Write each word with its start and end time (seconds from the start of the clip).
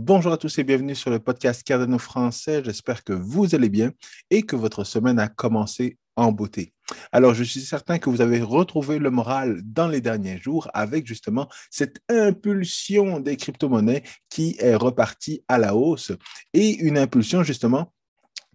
Bonjour 0.00 0.32
à 0.32 0.36
tous 0.36 0.56
et 0.60 0.62
bienvenue 0.62 0.94
sur 0.94 1.10
le 1.10 1.18
podcast 1.18 1.64
Cardano 1.64 1.98
français. 1.98 2.62
J'espère 2.64 3.02
que 3.02 3.12
vous 3.12 3.56
allez 3.56 3.68
bien 3.68 3.90
et 4.30 4.42
que 4.42 4.54
votre 4.54 4.84
semaine 4.84 5.18
a 5.18 5.26
commencé 5.26 5.98
en 6.14 6.30
beauté. 6.30 6.72
Alors, 7.10 7.34
je 7.34 7.42
suis 7.42 7.62
certain 7.62 7.98
que 7.98 8.08
vous 8.08 8.20
avez 8.20 8.40
retrouvé 8.40 9.00
le 9.00 9.10
moral 9.10 9.60
dans 9.64 9.88
les 9.88 10.00
derniers 10.00 10.38
jours 10.38 10.70
avec 10.72 11.04
justement 11.04 11.48
cette 11.68 11.98
impulsion 12.08 13.18
des 13.18 13.36
crypto-monnaies 13.36 14.04
qui 14.30 14.54
est 14.60 14.76
repartie 14.76 15.42
à 15.48 15.58
la 15.58 15.74
hausse 15.74 16.12
et 16.54 16.76
une 16.76 16.96
impulsion 16.96 17.42
justement 17.42 17.92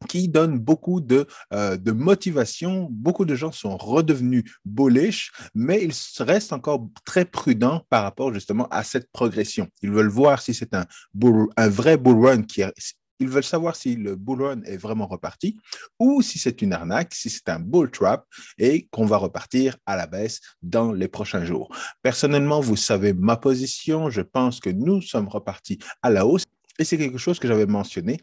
qui 0.07 0.27
donne 0.27 0.57
beaucoup 0.59 1.01
de, 1.01 1.27
euh, 1.53 1.77
de, 1.77 1.91
motivation. 1.91 2.87
Beaucoup 2.91 3.25
de 3.25 3.35
gens 3.35 3.51
sont 3.51 3.77
redevenus 3.77 4.43
bullish, 4.65 5.31
mais 5.55 5.83
ils 5.83 5.93
restent 6.23 6.53
encore 6.53 6.87
très 7.05 7.25
prudents 7.25 7.85
par 7.89 8.03
rapport 8.03 8.33
justement 8.33 8.67
à 8.69 8.83
cette 8.83 9.11
progression. 9.11 9.67
Ils 9.81 9.91
veulent 9.91 10.09
voir 10.09 10.41
si 10.41 10.53
c'est 10.53 10.73
un, 10.73 10.85
vrai 11.69 11.97
bull 11.97 12.25
run 12.25 12.43
ils 13.19 13.29
veulent 13.29 13.43
savoir 13.43 13.75
si 13.75 13.95
le 13.95 14.15
bull 14.15 14.41
run 14.41 14.61
est 14.63 14.77
vraiment 14.77 15.07
reparti 15.07 15.57
ou 15.99 16.21
si 16.21 16.39
c'est 16.39 16.61
une 16.61 16.73
arnaque, 16.73 17.13
si 17.13 17.29
c'est 17.29 17.47
un 17.49 17.59
bull 17.59 17.89
trap 17.89 18.25
et 18.57 18.87
qu'on 18.91 19.05
va 19.05 19.17
repartir 19.17 19.77
à 19.85 19.95
la 19.95 20.07
baisse 20.07 20.41
dans 20.61 20.91
les 20.91 21.07
prochains 21.07 21.45
jours. 21.45 21.73
Personnellement, 22.01 22.59
vous 22.59 22.75
savez 22.75 23.13
ma 23.13 23.37
position. 23.37 24.09
Je 24.09 24.21
pense 24.21 24.59
que 24.59 24.69
nous 24.69 25.01
sommes 25.01 25.27
repartis 25.27 25.79
à 26.01 26.09
la 26.09 26.25
hausse 26.25 26.45
et 26.79 26.83
c'est 26.83 26.97
quelque 26.97 27.17
chose 27.17 27.39
que 27.39 27.47
j'avais 27.47 27.67
mentionné 27.67 28.19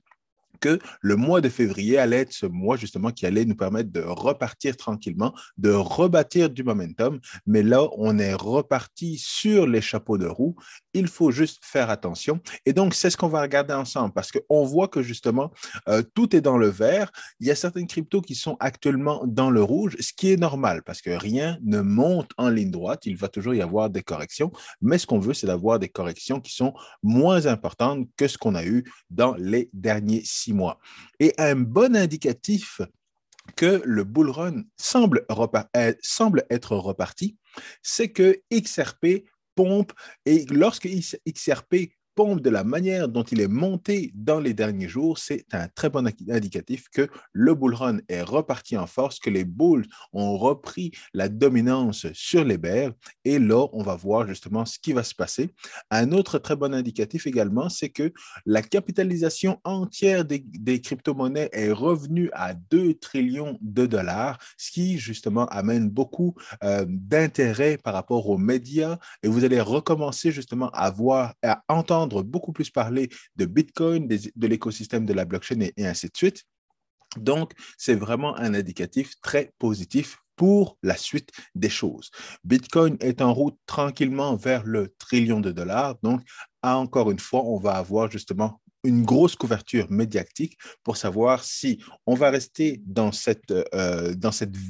que 0.60 0.78
le 1.00 1.16
mois 1.16 1.40
de 1.40 1.48
février 1.48 1.98
allait 1.98 2.18
être 2.18 2.32
ce 2.32 2.46
mois 2.46 2.76
justement 2.76 3.10
qui 3.10 3.26
allait 3.26 3.44
nous 3.44 3.56
permettre 3.56 3.90
de 3.90 4.00
repartir 4.00 4.76
tranquillement, 4.76 5.34
de 5.58 5.70
rebâtir 5.70 6.50
du 6.50 6.62
momentum. 6.62 7.20
Mais 7.46 7.62
là, 7.62 7.88
on 7.96 8.18
est 8.18 8.34
reparti 8.34 9.18
sur 9.18 9.66
les 9.66 9.80
chapeaux 9.80 10.18
de 10.18 10.26
roue. 10.26 10.54
Il 10.92 11.08
faut 11.08 11.30
juste 11.30 11.60
faire 11.62 11.90
attention. 11.90 12.40
Et 12.66 12.72
donc, 12.72 12.94
c'est 12.94 13.10
ce 13.10 13.16
qu'on 13.16 13.28
va 13.28 13.40
regarder 13.42 13.74
ensemble 13.74 14.12
parce 14.12 14.30
qu'on 14.32 14.64
voit 14.64 14.88
que 14.88 15.02
justement, 15.02 15.50
euh, 15.88 16.02
tout 16.14 16.36
est 16.36 16.40
dans 16.40 16.58
le 16.58 16.68
vert. 16.68 17.10
Il 17.40 17.46
y 17.46 17.50
a 17.50 17.54
certaines 17.54 17.86
cryptos 17.86 18.20
qui 18.20 18.34
sont 18.34 18.56
actuellement 18.60 19.22
dans 19.26 19.50
le 19.50 19.62
rouge, 19.62 19.96
ce 20.00 20.12
qui 20.12 20.32
est 20.32 20.36
normal 20.36 20.82
parce 20.84 21.00
que 21.00 21.10
rien 21.10 21.58
ne 21.62 21.80
monte 21.80 22.30
en 22.36 22.48
ligne 22.48 22.70
droite. 22.70 23.06
Il 23.06 23.16
va 23.16 23.28
toujours 23.28 23.54
y 23.54 23.62
avoir 23.62 23.90
des 23.90 24.02
corrections. 24.02 24.52
Mais 24.80 24.98
ce 24.98 25.06
qu'on 25.06 25.18
veut, 25.18 25.34
c'est 25.34 25.46
d'avoir 25.46 25.78
des 25.78 25.88
corrections 25.88 26.40
qui 26.40 26.54
sont 26.54 26.74
moins 27.02 27.46
importantes 27.46 28.08
que 28.16 28.28
ce 28.28 28.38
qu'on 28.38 28.54
a 28.54 28.64
eu 28.64 28.84
dans 29.10 29.34
les 29.36 29.70
derniers 29.72 30.22
six 30.24 30.49
mois. 30.52 30.78
Et 31.18 31.34
un 31.38 31.56
bon 31.56 31.96
indicatif 31.96 32.80
que 33.56 33.82
le 33.84 34.04
bull 34.04 34.30
run 34.30 34.62
semble, 34.76 35.26
euh, 35.76 35.94
semble 36.02 36.44
être 36.50 36.76
reparti, 36.76 37.36
c'est 37.82 38.10
que 38.10 38.40
XRP 38.52 39.24
pompe 39.54 39.92
et 40.26 40.46
lorsque 40.50 40.88
XRP 40.88 41.92
de 42.20 42.50
la 42.50 42.64
manière 42.64 43.08
dont 43.08 43.22
il 43.22 43.40
est 43.40 43.48
monté 43.48 44.12
dans 44.14 44.40
les 44.40 44.52
derniers 44.52 44.88
jours, 44.88 45.16
c'est 45.16 45.46
un 45.52 45.68
très 45.68 45.88
bon 45.88 46.06
indicatif 46.28 46.88
que 46.92 47.08
le 47.32 47.54
bull 47.54 47.74
run 47.74 47.98
est 48.10 48.20
reparti 48.20 48.76
en 48.76 48.86
force, 48.86 49.18
que 49.18 49.30
les 49.30 49.44
bulls 49.44 49.86
ont 50.12 50.36
repris 50.36 50.92
la 51.14 51.30
dominance 51.30 52.06
sur 52.12 52.44
les 52.44 52.58
bears. 52.58 52.92
Et 53.24 53.38
là, 53.38 53.66
on 53.72 53.82
va 53.82 53.94
voir 53.94 54.26
justement 54.26 54.66
ce 54.66 54.78
qui 54.78 54.92
va 54.92 55.02
se 55.02 55.14
passer. 55.14 55.48
Un 55.90 56.12
autre 56.12 56.38
très 56.38 56.56
bon 56.56 56.74
indicatif 56.74 57.26
également, 57.26 57.70
c'est 57.70 57.88
que 57.88 58.12
la 58.44 58.60
capitalisation 58.60 59.58
entière 59.64 60.26
des, 60.26 60.80
crypto-monnaies 60.82 61.48
est 61.52 61.72
revenue 61.72 62.28
à 62.34 62.52
2 62.52 62.94
trillions 62.94 63.56
de 63.62 63.86
dollars, 63.86 64.38
ce 64.58 64.70
qui 64.70 64.98
justement 64.98 65.46
amène 65.46 65.88
beaucoup 65.88 66.34
euh, 66.64 66.84
d'intérêt 66.86 67.78
par 67.78 67.94
rapport 67.94 68.28
aux 68.28 68.38
médias. 68.38 68.98
Et 69.22 69.28
vous 69.28 69.44
allez 69.44 69.60
recommencer 69.60 70.32
justement 70.32 70.68
à 70.72 70.90
voir, 70.90 71.32
à 71.42 71.62
entendre 71.68 72.09
beaucoup 72.22 72.52
plus 72.52 72.70
parler 72.70 73.08
de 73.36 73.46
Bitcoin, 73.46 74.06
de 74.08 74.46
l'écosystème 74.46 75.06
de 75.06 75.12
la 75.12 75.24
blockchain 75.24 75.60
et, 75.60 75.86
ainsi 75.86 76.06
de 76.06 76.16
suite. 76.16 76.44
Donc, 77.16 77.52
c'est 77.76 77.94
vraiment 77.94 78.36
un 78.36 78.54
indicatif 78.54 79.14
très 79.20 79.52
positif 79.58 80.18
pour 80.36 80.78
la 80.82 80.96
suite 80.96 81.30
des 81.54 81.68
choses. 81.68 82.10
Bitcoin 82.44 82.96
est 83.00 83.20
en 83.20 83.34
route 83.34 83.58
tranquillement 83.66 84.36
vers 84.36 84.64
le 84.64 84.94
trillion 84.98 85.40
de 85.40 85.50
dollars. 85.50 85.96
Donc, 86.02 86.22
encore 86.62 87.10
une 87.10 87.18
fois, 87.18 87.44
on 87.44 87.58
va 87.58 87.72
avoir 87.72 88.10
justement 88.10 88.60
une 88.84 89.04
grosse 89.04 89.36
couverture 89.36 89.90
médiatique 89.90 90.56
pour 90.82 90.96
savoir 90.96 91.44
si 91.44 91.82
on 92.06 92.14
va 92.14 92.30
rester 92.30 92.80
dans 92.86 93.12
cette, 93.12 93.50
euh, 93.50 94.14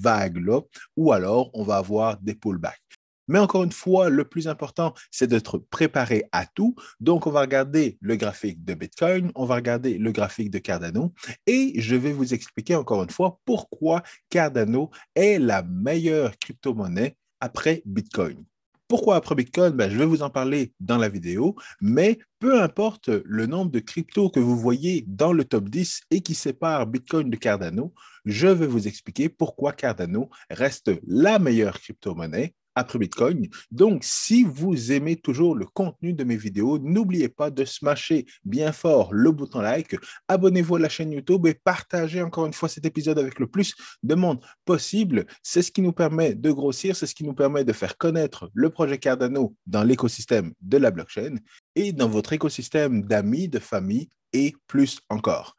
vague-là 0.03 0.61
ou 0.97 1.13
alors 1.13 1.51
on 1.55 1.63
va 1.63 1.77
avoir 1.77 2.19
des 2.19 2.35
pullbacks. 2.35 2.90
Mais 3.31 3.39
encore 3.39 3.63
une 3.63 3.71
fois, 3.71 4.11
le 4.11 4.25
plus 4.25 4.49
important, 4.49 4.93
c'est 5.13 5.29
d'être 5.29 5.59
préparé 5.59 6.25
à 6.33 6.47
tout. 6.47 6.75
Donc, 6.99 7.29
on 7.29 7.31
va 7.31 7.43
regarder 7.43 7.97
le 8.01 8.17
graphique 8.17 8.65
de 8.65 8.75
Bitcoin, 8.75 9.31
on 9.37 9.45
va 9.45 9.55
regarder 9.55 9.99
le 9.99 10.11
graphique 10.11 10.51
de 10.51 10.59
Cardano 10.59 11.15
et 11.47 11.81
je 11.81 11.95
vais 11.95 12.13
vous 12.13 12.35
expliquer 12.35 12.75
encore 12.75 13.05
une 13.05 13.11
fois 13.11 13.39
pourquoi 13.45 14.03
Cardano 14.31 14.91
est 15.15 15.39
la 15.39 15.63
meilleure 15.63 16.37
crypto-monnaie 16.39 17.17
après 17.39 17.83
Bitcoin. 17.87 18.45
Pourquoi 18.89 19.15
après 19.15 19.37
Bitcoin? 19.37 19.75
Ben, 19.75 19.89
Je 19.89 19.97
vais 19.97 20.07
vous 20.07 20.23
en 20.23 20.31
parler 20.31 20.73
dans 20.81 20.99
la 20.99 21.09
vidéo, 21.09 21.55
mais 21.81 22.19
peu 22.41 22.61
importe 22.61 23.11
le 23.25 23.47
nombre 23.47 23.71
de 23.71 23.79
cryptos 23.79 24.31
que 24.31 24.41
vous 24.41 24.57
voyez 24.57 25.05
dans 25.07 25.33
le 25.33 25.45
top 25.45 25.69
10 25.69 26.01
et 26.11 26.21
qui 26.21 26.35
sépare 26.35 26.89
Bitcoin 26.89 27.31
de 27.31 27.37
Cardano, 27.37 27.95
je 28.25 28.49
vais 28.49 28.67
vous 28.67 28.89
expliquer 28.89 29.29
pourquoi 29.29 29.73
Cardano 29.73 30.31
reste 30.51 30.91
la 31.07 31.39
meilleure 31.39 31.79
crypto-monnaie 31.79 32.55
Bitcoin. 32.99 33.49
Donc, 33.71 34.03
si 34.05 34.45
vous 34.45 34.93
aimez 34.93 35.17
toujours 35.17 35.55
le 35.55 35.67
contenu 35.67 36.13
de 36.13 36.25
mes 36.25 36.37
vidéos, 36.37 36.79
n'oubliez 36.79 37.29
pas 37.29 37.51
de 37.51 37.65
smasher 37.65 38.27
bien 38.45 38.73
fort 38.73 39.13
le 39.13 39.31
bouton 39.31 39.61
like, 39.61 39.97
abonnez-vous 40.29 40.77
à 40.77 40.79
la 40.81 40.89
chaîne 40.89 41.13
YouTube 41.13 41.47
et 41.47 41.55
partagez 41.55 42.23
encore 42.23 42.47
une 42.47 42.53
fois 42.53 42.69
cet 42.69 42.85
épisode 42.87 43.19
avec 43.19 43.39
le 43.39 43.47
plus 43.47 43.75
de 44.03 44.15
monde 44.15 44.45
possible. 44.65 45.27
C'est 45.43 45.63
ce 45.63 45.71
qui 45.71 45.83
nous 45.83 45.93
permet 45.93 46.35
de 46.35 46.51
grossir, 46.51 46.97
c'est 46.97 47.07
ce 47.07 47.15
qui 47.15 47.25
nous 47.25 47.35
permet 47.35 47.65
de 47.65 47.73
faire 47.73 47.97
connaître 47.97 48.51
le 48.55 48.71
projet 48.71 48.99
Cardano 48.99 49.55
dans 49.67 49.83
l'écosystème 49.83 50.53
de 50.61 50.77
la 50.77 50.91
blockchain 50.91 51.37
et 51.75 51.93
dans 51.93 52.09
votre 52.09 52.33
écosystème 52.33 53.03
d'amis, 53.03 53.49
de 53.49 53.59
famille 53.59 54.11
et 54.33 54.55
plus 54.67 55.01
encore. 55.09 55.57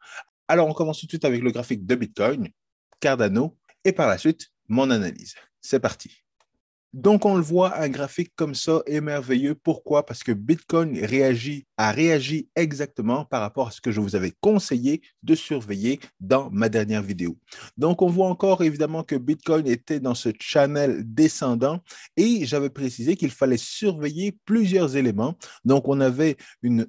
Alors, 0.48 0.68
on 0.68 0.72
commence 0.72 1.00
tout 1.00 1.06
de 1.06 1.10
suite 1.10 1.24
avec 1.24 1.42
le 1.42 1.50
graphique 1.50 1.86
de 1.86 1.94
Bitcoin, 1.94 2.48
Cardano 3.00 3.56
et 3.84 3.92
par 3.92 4.08
la 4.08 4.18
suite, 4.18 4.50
mon 4.68 4.90
analyse. 4.90 5.34
C'est 5.60 5.80
parti. 5.80 6.21
Donc, 6.92 7.24
on 7.24 7.36
le 7.36 7.42
voit, 7.42 7.78
un 7.78 7.88
graphique 7.88 8.32
comme 8.36 8.54
ça 8.54 8.82
est 8.86 9.00
merveilleux. 9.00 9.54
Pourquoi? 9.54 10.04
Parce 10.04 10.22
que 10.22 10.32
Bitcoin 10.32 10.98
réagit, 11.04 11.66
a 11.82 11.90
réagi 11.90 12.48
exactement 12.54 13.24
par 13.24 13.40
rapport 13.40 13.68
à 13.68 13.70
ce 13.72 13.80
que 13.80 13.90
je 13.90 14.00
vous 14.00 14.14
avais 14.14 14.32
conseillé 14.40 15.02
de 15.24 15.34
surveiller 15.34 15.98
dans 16.20 16.48
ma 16.50 16.68
dernière 16.68 17.02
vidéo. 17.02 17.36
Donc, 17.76 18.02
on 18.02 18.06
voit 18.06 18.28
encore 18.28 18.62
évidemment 18.62 19.02
que 19.02 19.16
Bitcoin 19.16 19.66
était 19.66 19.98
dans 19.98 20.14
ce 20.14 20.28
channel 20.38 21.02
descendant 21.04 21.80
et 22.16 22.46
j'avais 22.46 22.70
précisé 22.70 23.16
qu'il 23.16 23.32
fallait 23.32 23.56
surveiller 23.56 24.38
plusieurs 24.44 24.96
éléments. 24.96 25.34
Donc, 25.64 25.88
on 25.88 26.00
avait 26.00 26.36
une, 26.62 26.86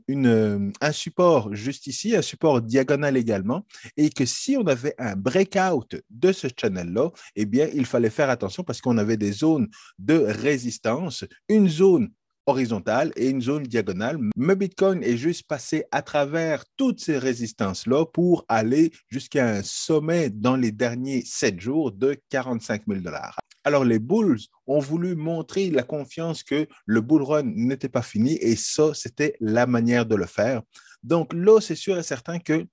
un 0.79 0.91
support 0.91 1.55
juste 1.55 1.87
ici, 1.87 2.15
un 2.15 2.21
support 2.21 2.61
diagonal 2.61 3.17
également, 3.17 3.65
et 3.97 4.11
que 4.11 4.25
si 4.25 4.57
on 4.57 4.67
avait 4.67 4.93
un 4.99 5.15
breakout 5.15 5.95
de 6.11 6.31
ce 6.31 6.47
channel-là, 6.55 7.09
eh 7.35 7.45
bien, 7.45 7.67
il 7.73 7.87
fallait 7.87 8.11
faire 8.11 8.29
attention 8.29 8.63
parce 8.63 8.79
qu'on 8.79 8.99
avait 8.99 9.17
des 9.17 9.31
zones 9.31 9.69
de 9.97 10.17
résistance, 10.17 11.25
une 11.49 11.67
zone 11.67 12.11
horizontale 12.45 13.11
et 13.15 13.29
une 13.29 13.41
zone 13.41 13.63
diagonale. 13.63 14.19
Mais 14.35 14.55
Bitcoin 14.55 15.03
est 15.03 15.17
juste 15.17 15.47
passé 15.47 15.85
à 15.91 16.01
travers 16.01 16.63
toutes 16.77 16.99
ces 16.99 17.17
résistances-là 17.17 18.05
pour 18.05 18.45
aller 18.47 18.91
jusqu'à 19.09 19.47
un 19.47 19.63
sommet 19.63 20.29
dans 20.29 20.55
les 20.55 20.71
derniers 20.71 21.23
sept 21.25 21.59
jours 21.59 21.91
de 21.91 22.17
45 22.29 22.83
000 22.87 23.01
dollars. 23.01 23.37
Alors, 23.63 23.85
les 23.85 23.99
Bulls 23.99 24.41
ont 24.67 24.79
voulu 24.79 25.15
montrer 25.15 25.69
la 25.69 25.83
confiance 25.83 26.43
que 26.43 26.67
le 26.85 27.01
bull 27.01 27.23
run 27.23 27.43
n'était 27.43 27.89
pas 27.89 28.01
fini 28.01 28.33
et 28.41 28.55
ça, 28.55 28.93
c'était 28.93 29.35
la 29.39 29.65
manière 29.65 30.05
de 30.05 30.15
le 30.15 30.25
faire. 30.25 30.61
Donc 31.01 31.33
là, 31.33 31.59
c'est 31.61 31.75
sûr 31.75 31.97
et 31.97 32.03
certain 32.03 32.39
que 32.39 32.65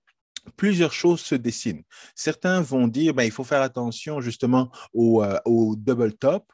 plusieurs 0.57 0.93
choses 0.93 1.21
se 1.21 1.35
dessinent. 1.35 1.83
Certains 2.15 2.61
vont 2.61 2.89
dire, 2.89 3.15
ben, 3.15 3.25
il 3.25 3.31
faut 3.31 3.45
faire 3.45 3.63
attention 3.63 4.21
justement 4.21 4.71
au, 4.93 5.23
euh, 5.23 5.39
au 5.45 5.77
double 5.77 6.15
top, 6.15 6.45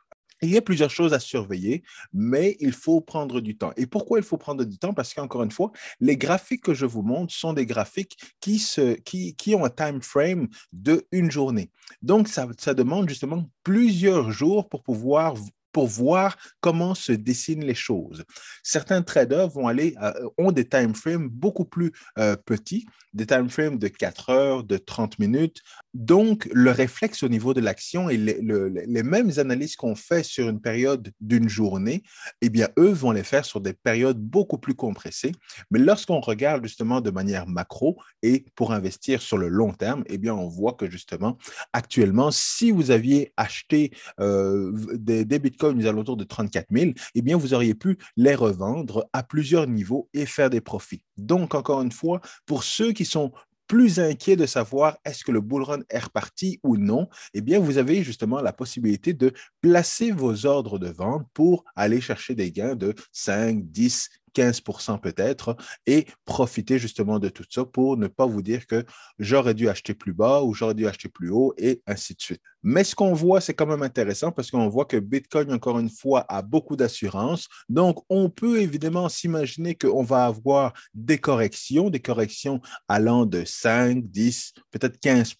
il 0.43 0.51
y 0.51 0.57
a 0.57 0.63
plusieurs 0.63 0.91
choses 0.91 1.15
à 1.15 1.21
surveiller, 1.21 1.83
mais 2.13 2.57
il 2.61 2.73
faut 2.73 3.01
prendre 3.01 3.41
du 3.41 3.57
temps. 3.57 3.73
Et 3.77 3.87
pourquoi 3.87 4.19
il 4.19 4.25
faut 4.25 4.37
prendre 4.37 4.65
du 4.65 4.79
temps? 4.79 4.95
Parce 4.95 5.15
qu'encore 5.15 5.43
une 5.43 5.51
fois, 5.51 5.73
les 6.01 6.17
graphiques 6.17 6.65
que 6.65 6.75
je 6.75 6.87
vous 6.87 7.03
montre 7.03 7.35
sont 7.35 7.53
des 7.53 7.67
graphiques 7.67 8.19
qui, 8.41 9.55
ont 9.55 9.65
un 9.65 9.71
time 9.71 10.03
frame 10.03 10.49
de 10.73 11.07
une 11.13 11.31
journée. 11.31 11.71
Donc, 12.03 12.29
ça, 12.29 12.47
ça 12.59 12.75
demande 12.75 13.09
justement 13.09 13.49
plusieurs 13.63 14.31
jours 14.31 14.69
pour 14.69 14.83
pouvoir 14.83 15.35
pour 15.77 15.89
voir 15.89 16.39
comment 16.63 16.95
se 16.95 17.13
dessinent 17.13 17.67
les 17.67 17.75
choses. 17.75 18.25
Certains 18.63 19.03
traders 19.03 19.51
vont 19.51 19.69
aller, 19.69 19.95
euh, 20.03 20.27
ont 20.39 20.51
des 20.51 20.67
time 20.67 20.95
frames 20.95 21.29
beaucoup 21.29 21.67
plus 21.67 21.93
euh, 22.19 22.35
petits, 22.35 22.87
des 23.13 23.27
time 23.27 23.51
frames 23.51 23.79
de 23.79 23.89
4 23.89 24.31
heures, 24.31 24.65
de 24.65 24.79
30 24.79 25.19
minutes. 25.19 25.61
Donc, 25.97 26.47
le 26.53 26.73
réflexe 26.73 27.23
au 27.23 27.29
niveau 27.29 27.55
de 27.55 27.61
l'action 27.63 28.11
et 28.11 28.19
les, 28.19 29.03
mêmes 29.03 29.33
analyses 29.39 29.77
qu'on 29.77 29.95
fait 29.95 30.23
sur 30.23 30.47
une 30.47 30.61
période 30.61 31.11
d'une 31.23 31.49
journée, 31.49 32.03
eh 32.43 32.51
bien, 32.51 32.69
eux 32.79 32.91
vont 32.91 33.13
les 33.13 33.23
faire 33.23 33.47
sur 33.47 33.63
des 33.63 33.73
périodes 33.73 34.21
beaucoup 34.21 34.59
plus 34.59 34.75
compressées. 34.75 35.33
Mais 35.71 35.79
lorsqu'on 35.79 36.21
regarde 36.21 36.65
justement 36.65 37.01
de 37.01 37.11
manière 37.11 37.47
macro 37.47 37.97
et 38.23 38.45
pour 38.57 38.73
investir 38.73 39.23
sur 39.23 39.39
le 39.39 39.49
long 39.49 39.73
terme, 39.73 40.05
eh 40.09 40.19
bien, 40.19 40.35
on 40.35 40.49
voit 40.49 40.75
que 40.75 40.91
justement, 40.91 41.39
actuellement, 41.73 42.31
si 42.31 42.71
vous 42.73 42.91
aviez 42.91 43.33
acheté 43.39 43.91
euh, 44.21 44.73
des, 44.93 45.25
des 45.25 45.39
bitcoins 45.39 45.83
aux 45.83 45.87
alentours 45.87 46.19
de 46.19 46.25
34 46.25 46.67
000, 46.71 46.91
eh 47.15 47.23
bien, 47.23 47.39
vous 47.39 47.55
auriez 47.55 47.75
pu 47.75 47.97
les 48.19 48.35
revendre 48.35 49.09
à 49.15 49.23
plusieurs 49.23 49.67
niveaux 49.67 50.11
et 50.13 50.27
faire 50.27 50.51
des 50.51 50.61
profits. 50.61 51.03
Donc, 51.17 51.55
encore 51.55 51.81
une 51.81 51.93
fois, 51.93 52.21
pour 52.45 52.65
ceux 52.65 52.93
qui 52.93 53.07
sont 53.07 53.33
plus 53.67 54.01
inquiets 54.01 54.37
de 54.37 54.47
savoir 54.47 54.99
est-ce 55.05 55.25
que 55.25 55.33
le 55.33 55.41
bull 55.41 55.63
run 55.63 55.81
est 55.91 55.99
reparti 55.99 56.61
ou 56.63 56.77
non, 56.77 57.09
eh 57.35 57.41
bien, 57.41 57.59
vous 57.59 57.79
avez 57.79 58.03
justement 58.03 58.41
la 58.41 58.53
possibilité 58.53 59.13
de 59.15 59.33
placer 59.61 60.11
vos 60.11 60.47
ordres 60.47 60.79
de 60.79 60.89
vente 60.89 61.27
pour 61.35 61.65
aller 61.75 62.01
chercher 62.01 62.35
des 62.35 62.53
gains 62.53 62.77
de 62.77 62.95
5, 63.13 63.71
10, 63.71 64.11
15 64.37 64.61
peut-être 65.03 65.57
et 65.87 66.07
profiter 66.27 66.79
justement 66.79 67.19
de 67.19 67.31
tout 67.31 67.45
ça 67.49 67.65
pour 67.65 67.97
ne 67.97 68.07
pas 68.07 68.27
vous 68.27 68.43
dire 68.43 68.67
que 68.67 68.85
j'aurais 69.19 69.55
dû 69.55 69.69
acheter 69.71 69.95
plus 69.95 70.13
bas 70.13 70.43
ou 70.43 70.53
j'aurais 70.53 70.75
dû 70.75 70.87
acheter 70.87 71.09
plus 71.09 71.31
haut 71.31 71.55
et 71.57 71.81
ainsi 71.87 72.15
de 72.15 72.21
suite. 72.21 72.43
Mais 72.63 72.85
ce 72.85 72.95
qu'on 72.95 73.15
voit, 73.15 73.41
c'est 73.41 73.55
quand 73.55 73.67
même 73.67 73.83
intéressant 73.83 74.33
parce 74.33 74.51
qu'on 74.51 74.69
voit 74.69 74.85
que 74.85 74.99
Bitcoin, 74.99 75.53
encore 75.53 75.79
une 75.79 75.89
fois, 75.89 76.27
a 76.29 76.43
beaucoup 76.43 76.77
d'assurance. 76.77 77.49
Donc, 77.71 78.05
on 78.11 78.29
peut 78.29 78.61
évidemment 78.61 79.09
s'imaginer 79.09 79.75
qu'on 79.75 80.03
va 80.03 80.27
avoir 80.27 80.75
des 80.93 81.19
corrections, 81.19 81.89
des 81.89 82.01
corrections 82.01 82.61
allant 82.89 83.25
de 83.25 83.45
5, 83.45 84.03
10, 84.05 84.53
peut-être 84.71 85.01
15 85.01 85.35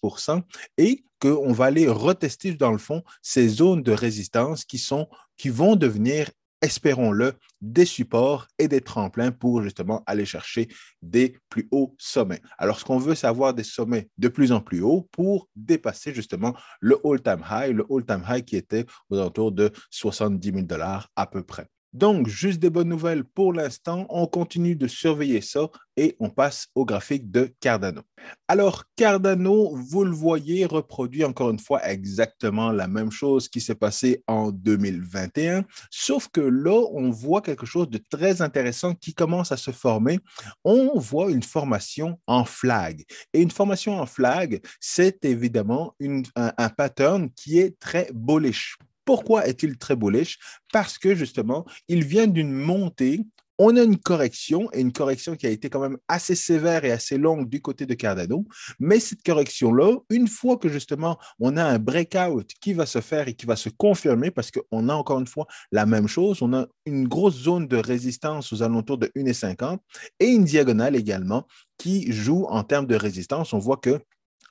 et 0.77 1.03
qu'on 1.19 1.51
va 1.51 1.65
aller 1.65 1.87
retester 1.87 2.53
dans 2.53 2.71
le 2.71 2.77
fond 2.77 3.03
ces 3.21 3.47
zones 3.47 3.83
de 3.83 3.91
résistance 3.91 4.65
qui, 4.65 4.79
sont, 4.79 5.07
qui 5.35 5.49
vont 5.49 5.75
devenir 5.75 6.29
espérons-le, 6.61 7.33
des 7.61 7.85
supports 7.85 8.47
et 8.59 8.67
des 8.67 8.81
tremplins 8.81 9.31
pour 9.31 9.61
justement 9.61 10.03
aller 10.05 10.25
chercher 10.25 10.67
des 11.01 11.37
plus 11.49 11.67
hauts 11.71 11.95
sommets. 11.97 12.41
Alors, 12.57 12.79
ce 12.79 12.85
qu'on 12.85 12.97
veut, 12.97 13.15
c'est 13.15 13.27
avoir 13.27 13.53
des 13.53 13.63
sommets 13.63 14.09
de 14.17 14.27
plus 14.27 14.51
en 14.51 14.61
plus 14.61 14.81
hauts 14.81 15.07
pour 15.11 15.49
dépasser 15.55 16.13
justement 16.13 16.55
le 16.79 16.97
all-time 17.03 17.43
high, 17.49 17.75
le 17.75 17.85
all-time 17.89 18.23
high 18.27 18.43
qui 18.43 18.55
était 18.55 18.85
aux 19.09 19.17
alentours 19.17 19.51
de 19.51 19.71
70 19.91 20.51
000 20.51 20.61
dollars 20.63 21.09
à 21.15 21.27
peu 21.27 21.43
près. 21.43 21.67
Donc, 21.97 22.27
juste 22.27 22.59
des 22.59 22.69
bonnes 22.69 22.89
nouvelles 22.89 23.23
pour 23.23 23.53
l'instant. 23.53 24.05
On 24.09 24.27
continue 24.27 24.75
de 24.75 24.85
surveiller 24.85 25.41
ça 25.41 25.67
et 25.95 26.15
on 26.19 26.29
passe 26.29 26.67
au 26.75 26.85
graphique 26.85 27.31
de 27.31 27.51
Cardano. 27.59 28.03
Alors, 28.47 28.83
Cardano, 28.95 29.75
vous 29.75 30.03
le 30.03 30.11
voyez, 30.11 30.67
reproduit 30.67 31.23
encore 31.23 31.49
une 31.49 31.57
fois 31.57 31.83
exactement 31.89 32.71
la 32.71 32.87
même 32.87 33.09
chose 33.09 33.49
qui 33.49 33.61
s'est 33.61 33.73
passé 33.73 34.23
en 34.27 34.51
2021, 34.51 35.65
sauf 35.89 36.27
que 36.27 36.41
là, 36.41 36.87
on 36.93 37.09
voit 37.09 37.41
quelque 37.41 37.65
chose 37.65 37.89
de 37.89 37.99
très 38.11 38.43
intéressant 38.43 38.93
qui 38.93 39.15
commence 39.15 39.51
à 39.51 39.57
se 39.57 39.71
former. 39.71 40.19
On 40.63 40.99
voit 40.99 41.31
une 41.31 41.41
formation 41.41 42.19
en 42.27 42.45
flag. 42.45 43.05
Et 43.33 43.41
une 43.41 43.49
formation 43.49 43.99
en 43.99 44.05
flag, 44.05 44.61
c'est 44.79 45.25
évidemment 45.25 45.95
un, 45.99 46.21
un 46.35 46.69
pattern 46.69 47.31
qui 47.31 47.57
est 47.57 47.79
très 47.79 48.07
bullish. 48.13 48.77
Pourquoi 49.07 49.47
est-il 49.47 49.77
très 49.77 49.95
bullish? 49.95 50.37
Parce 50.71 50.99
que 50.99 51.15
justement, 51.15 51.65
il 51.87 52.03
vient 52.03 52.27
d'une 52.27 52.51
montée 52.51 53.25
on 53.59 53.75
a 53.75 53.81
une 53.81 53.97
correction, 53.97 54.69
et 54.73 54.81
une 54.81 54.91
correction 54.91 55.35
qui 55.35 55.47
a 55.47 55.49
été 55.49 55.69
quand 55.69 55.79
même 55.79 55.97
assez 56.07 56.35
sévère 56.35 56.85
et 56.85 56.91
assez 56.91 57.17
longue 57.17 57.49
du 57.49 57.61
côté 57.61 57.85
de 57.85 57.93
Cardano, 57.95 58.45
mais 58.79 58.99
cette 58.99 59.23
correction-là, 59.23 59.97
une 60.09 60.27
fois 60.27 60.57
que 60.57 60.69
justement 60.69 61.17
on 61.39 61.57
a 61.57 61.63
un 61.63 61.79
breakout 61.79 62.47
qui 62.61 62.73
va 62.73 62.85
se 62.85 63.01
faire 63.01 63.27
et 63.27 63.33
qui 63.33 63.45
va 63.45 63.55
se 63.55 63.69
confirmer, 63.69 64.31
parce 64.31 64.51
qu'on 64.51 64.89
a 64.89 64.93
encore 64.93 65.19
une 65.19 65.27
fois 65.27 65.47
la 65.71 65.85
même 65.85 66.07
chose, 66.07 66.41
on 66.41 66.53
a 66.53 66.67
une 66.85 67.07
grosse 67.07 67.35
zone 67.35 67.67
de 67.67 67.77
résistance 67.77 68.53
aux 68.53 68.61
alentours 68.61 68.99
de 68.99 69.07
1,50 69.15 69.79
et 70.19 70.27
une 70.27 70.43
diagonale 70.43 70.95
également 70.95 71.47
qui 71.77 72.11
joue 72.11 72.45
en 72.49 72.63
termes 72.63 72.87
de 72.87 72.95
résistance. 72.95 73.53
On 73.53 73.59
voit 73.59 73.77
que 73.77 73.99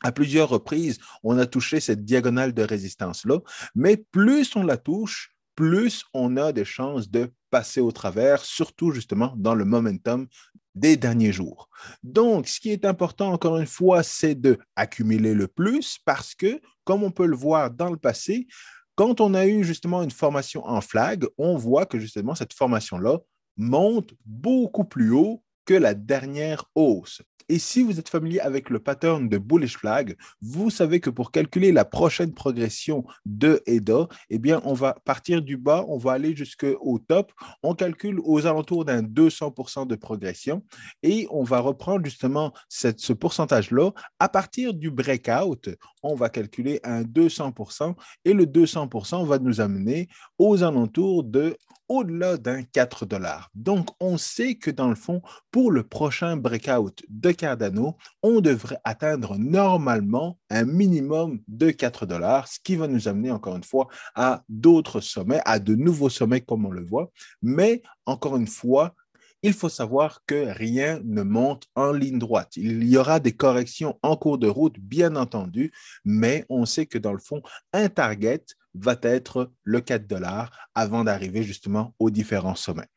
à 0.07 0.13
plusieurs 0.13 0.49
reprises, 0.49 0.99
on 1.25 1.37
a 1.37 1.47
touché 1.47 1.81
cette 1.81 2.05
diagonale 2.05 2.55
de 2.55 2.63
résistance-là, 2.63 3.41
mais 3.75 3.97
plus 3.97 4.55
on 4.55 4.63
la 4.63 4.77
touche, 4.77 5.33
plus 5.57 6.05
on 6.15 6.37
a 6.37 6.53
des 6.53 6.65
chances 6.65 7.11
de 7.11 7.33
passer 7.51 7.81
au 7.81 7.91
travers, 7.91 8.45
surtout 8.45 8.93
justement 8.93 9.35
dans 9.37 9.57
le 9.57 9.65
momentum 9.65 10.29
des 10.77 10.97
derniers 10.97 11.33
jours. 11.33 11.69
Donc, 12.05 12.47
ce 12.47 12.61
qui 12.61 12.71
est 12.71 12.85
important, 12.85 13.33
encore 13.33 13.57
une 13.57 13.67
fois, 13.67 14.05
c'est 14.05 14.37
de 14.37 14.59
accumuler 14.77 15.35
le 15.35 15.49
plus 15.49 15.99
parce 16.05 16.37
que, 16.37 16.61
comme 16.85 17.03
on 17.03 17.11
peut 17.11 17.27
le 17.27 17.35
voir 17.35 17.73
dans 17.73 17.91
le 17.91 17.97
passé, 17.97 18.47
quand 18.95 19.21
on 19.21 19.35
a 19.35 19.45
eu 19.45 19.65
justement 19.65 20.05
une 20.05 20.13
formation 20.13 20.65
en 20.65 20.81
flag, 20.81 21.27
on 21.37 21.57
voit 21.57 21.87
que 21.87 21.99
justement 21.99 22.37
cette 22.37 22.53
formation-là 22.53 23.19
monte 23.57 24.13
beaucoup 24.25 24.85
plus 24.85 25.11
haut 25.11 25.43
que 25.67 25.75
la 25.75 25.95
dernière 25.95 26.65
hausse. 26.75 27.23
Et 27.49 27.61
si 27.61 27.83
vous 27.83 28.01
êtes 28.01 28.09
familier 28.09 28.41
avec 28.41 28.71
le 28.71 28.81
pattern 28.81 29.29
de 29.29 29.39
bullish 29.39 29.77
flag, 29.77 30.17
vous 30.43 30.69
savez 30.69 30.99
que 30.99 31.11
pour 31.11 31.31
calculer 31.31 31.71
la 31.71 31.85
prochaine 31.85 32.35
progression 32.35 33.05
de 33.25 33.63
EDA, 33.67 34.09
eh 34.31 34.39
bien, 34.39 34.61
on 34.65 34.75
va 34.75 34.97
partir 35.05 35.43
du 35.43 35.57
bas, 35.57 35.85
on 35.87 35.97
va 35.97 36.13
aller 36.13 36.35
jusqu'au 36.35 36.99
top. 37.07 37.33
On 37.63 37.75
calcule 37.75 38.19
aux 38.25 38.47
alentours 38.47 38.85
d'un 38.85 39.03
200% 39.03 39.87
de 39.87 39.95
progression 39.95 40.65
et 41.05 41.29
on 41.31 41.45
va 41.45 41.61
reprendre 41.61 42.05
justement 42.05 42.53
cette, 42.69 42.99
ce 42.99 43.13
pourcentage-là. 43.13 43.93
À 44.19 44.29
partir 44.29 44.75
du 44.75 44.91
breakout, 44.91 45.69
on 46.03 46.17
va 46.17 46.29
calculer 46.29 46.81
un 46.83 47.03
200% 47.03 47.95
et 48.25 48.33
le 48.33 48.47
200% 48.47 49.25
va 49.25 49.39
nous 49.39 49.61
amener 49.61 50.09
aux 50.39 50.65
alentours 50.65 51.23
de 51.23 51.57
au-delà 51.89 52.37
d'un 52.37 52.63
4 52.63 53.07
dollars. 53.07 53.51
Donc, 53.55 53.89
on 54.01 54.19
sait 54.19 54.57
que 54.57 54.71
dans 54.71 54.89
le 54.89 54.95
fond, 54.95 55.23
pour 55.51 55.71
le 55.71 55.83
prochain 55.83 56.37
breakout 56.37 57.03
de 57.09 57.31
Cardano, 57.31 57.97
on 58.23 58.41
devrait 58.41 58.79
atteindre 58.85 59.37
normalement 59.39 60.39
un 60.51 60.65
minimum 60.65 61.41
de 61.49 61.71
4 61.71 62.07
dollars, 62.07 62.49
ce 62.49 62.59
qui 62.63 62.77
va 62.77 62.89
nous 62.89 63.09
amener 63.09 63.31
encore 63.31 63.57
une 63.57 63.65
fois 63.65 63.89
à 64.15 64.43
d'autres 64.49 65.01
sommets, 65.01 65.41
à 65.45 65.59
de 65.59 65.75
nouveaux 65.75 66.11
sommets 66.11 66.41
comme 66.41 66.67
on 66.67 66.71
le 66.71 66.85
voit. 66.85 67.11
Mais 67.43 67.83
encore 68.05 68.37
une 68.37 68.47
fois, 68.47 68.95
il 69.43 69.53
faut 69.53 69.69
savoir 69.69 70.23
que 70.27 70.47
rien 70.53 71.01
ne 71.05 71.23
monte 71.23 71.67
en 71.75 71.93
ligne 71.93 72.19
droite. 72.19 72.57
Il 72.57 72.85
y 72.89 72.97
aura 72.97 73.21
des 73.21 73.33
corrections 73.33 73.99
en 74.03 74.17
cours 74.17 74.39
de 74.39 74.49
route, 74.49 74.79
bien 74.81 75.15
entendu, 75.15 75.73
mais 76.05 76.45
on 76.49 76.65
sait 76.65 76.87
que 76.87 76.99
dans 76.99 77.13
le 77.13 77.21
fond, 77.21 77.43
un 77.73 77.89
target 77.89 78.43
va 78.83 78.97
être 79.03 79.53
le 79.65 79.81
4 79.81 80.07
dollars 80.07 80.51
avant 80.75 81.05
d'arriver 81.05 81.43
justement 81.43 81.95
aux 81.99 82.11
différents 82.11 82.55
sommets. 82.55 82.89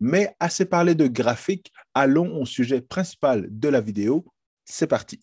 Mais 0.00 0.34
assez 0.40 0.64
parlé 0.64 0.94
de 0.94 1.06
graphique, 1.06 1.72
allons 1.94 2.40
au 2.40 2.46
sujet 2.46 2.80
principal 2.80 3.46
de 3.50 3.68
la 3.68 3.80
vidéo. 3.80 4.24
C'est 4.64 4.86
parti. 4.86 5.20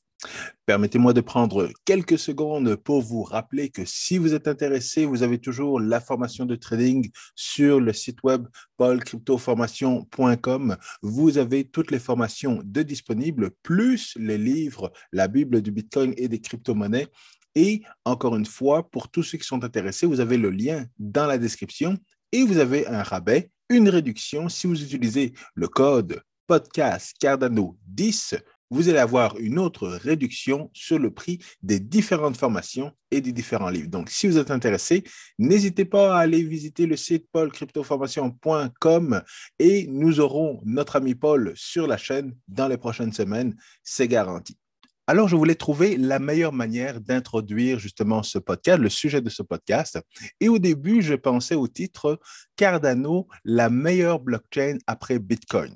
Permettez-moi 0.66 1.12
de 1.14 1.22
prendre 1.22 1.70
quelques 1.84 2.18
secondes 2.18 2.78
pour 2.78 3.02
vous 3.02 3.24
rappeler 3.24 3.70
que 3.70 3.84
si 3.86 4.18
vous 4.18 4.34
êtes 4.34 4.48
intéressé, 4.48 5.06
vous 5.06 5.22
avez 5.24 5.40
toujours 5.40 5.82
la 5.82 6.00
formation 6.00 6.46
de 6.46 6.56
trading 6.56 7.12
sur 7.36 7.82
le 7.82 7.92
site 7.92 8.24
web 8.24 8.48
paulcryptoformation.com. 8.78 10.78
Vous 11.02 11.38
avez 11.38 11.66
toutes 11.66 11.92
les 11.92 12.00
formations 12.00 12.62
de 12.64 12.82
disponibles, 12.82 13.52
plus 13.64 14.16
les 14.18 14.38
livres, 14.38 14.94
la 15.12 15.28
Bible 15.28 15.62
du 15.62 15.72
Bitcoin 15.72 16.14
et 16.16 16.30
des 16.30 16.40
crypto-monnaies 16.40 17.10
et 17.56 17.82
encore 18.06 18.36
une 18.36 18.46
fois, 18.46 18.90
pour 18.90 19.10
tous 19.10 19.24
ceux 19.24 19.38
qui 19.38 19.46
sont 19.46 19.64
intéressés, 19.64 20.06
vous 20.06 20.20
avez 20.20 20.38
le 20.38 20.50
lien 20.50 20.86
dans 21.00 21.28
la 21.28 21.38
description 21.38 21.98
et 22.32 22.44
vous 22.44 22.58
avez 22.58 22.88
un 22.88 23.04
rabais, 23.04 23.50
une 23.70 23.90
réduction 23.90 24.50
si 24.50 24.68
vous 24.68 24.82
utilisez 24.82 25.34
le 25.56 25.68
code 25.68 26.22
podcast 26.48 27.16
Cardano 27.20 27.78
10 27.88 28.36
vous 28.74 28.90
allez 28.90 28.98
avoir 28.98 29.38
une 29.38 29.60
autre 29.60 29.88
réduction 29.88 30.72
sur 30.74 30.98
le 30.98 31.12
prix 31.12 31.38
des 31.62 31.80
différentes 31.80 32.38
formations 32.38 32.92
et 33.12 33.22
des 33.22 33.32
différents 33.32 33.70
livres. 33.70 33.90
Donc, 33.90 34.10
si 34.10 34.28
vous 34.28 34.40
êtes 34.40 34.50
intéressé, 34.50 35.04
n'hésitez 35.38 35.86
pas 35.86 36.18
à 36.18 36.22
aller 36.22 36.42
visiter 36.42 36.88
le 36.88 36.98
site 36.98 37.28
paulcryptoformation.com 37.32 39.22
et 39.60 39.86
nous 39.88 40.20
aurons 40.20 40.60
notre 40.66 40.96
ami 40.96 41.14
Paul 41.14 41.54
sur 41.56 41.86
la 41.86 41.98
chaîne 41.98 42.36
dans 42.48 42.68
les 42.68 42.78
prochaines 42.78 43.14
semaines, 43.14 43.56
c'est 43.84 44.08
garanti. 44.08 44.58
Alors, 45.06 45.28
je 45.28 45.36
voulais 45.36 45.56
trouver 45.56 45.98
la 45.98 46.18
meilleure 46.18 46.54
manière 46.54 47.02
d'introduire 47.02 47.78
justement 47.78 48.24
ce 48.24 48.40
podcast, 48.40 48.80
le 48.80 48.90
sujet 48.90 49.20
de 49.20 49.30
ce 49.30 49.44
podcast. 49.44 50.00
Et 50.40 50.48
au 50.48 50.60
début, 50.60 51.02
je 51.02 51.14
pensais 51.14 51.56
au 51.56 51.68
titre 51.68 52.20
Cardano, 52.56 53.28
la 53.44 53.70
meilleure 53.70 54.22
blockchain 54.22 54.78
après 54.88 55.20
Bitcoin. 55.20 55.76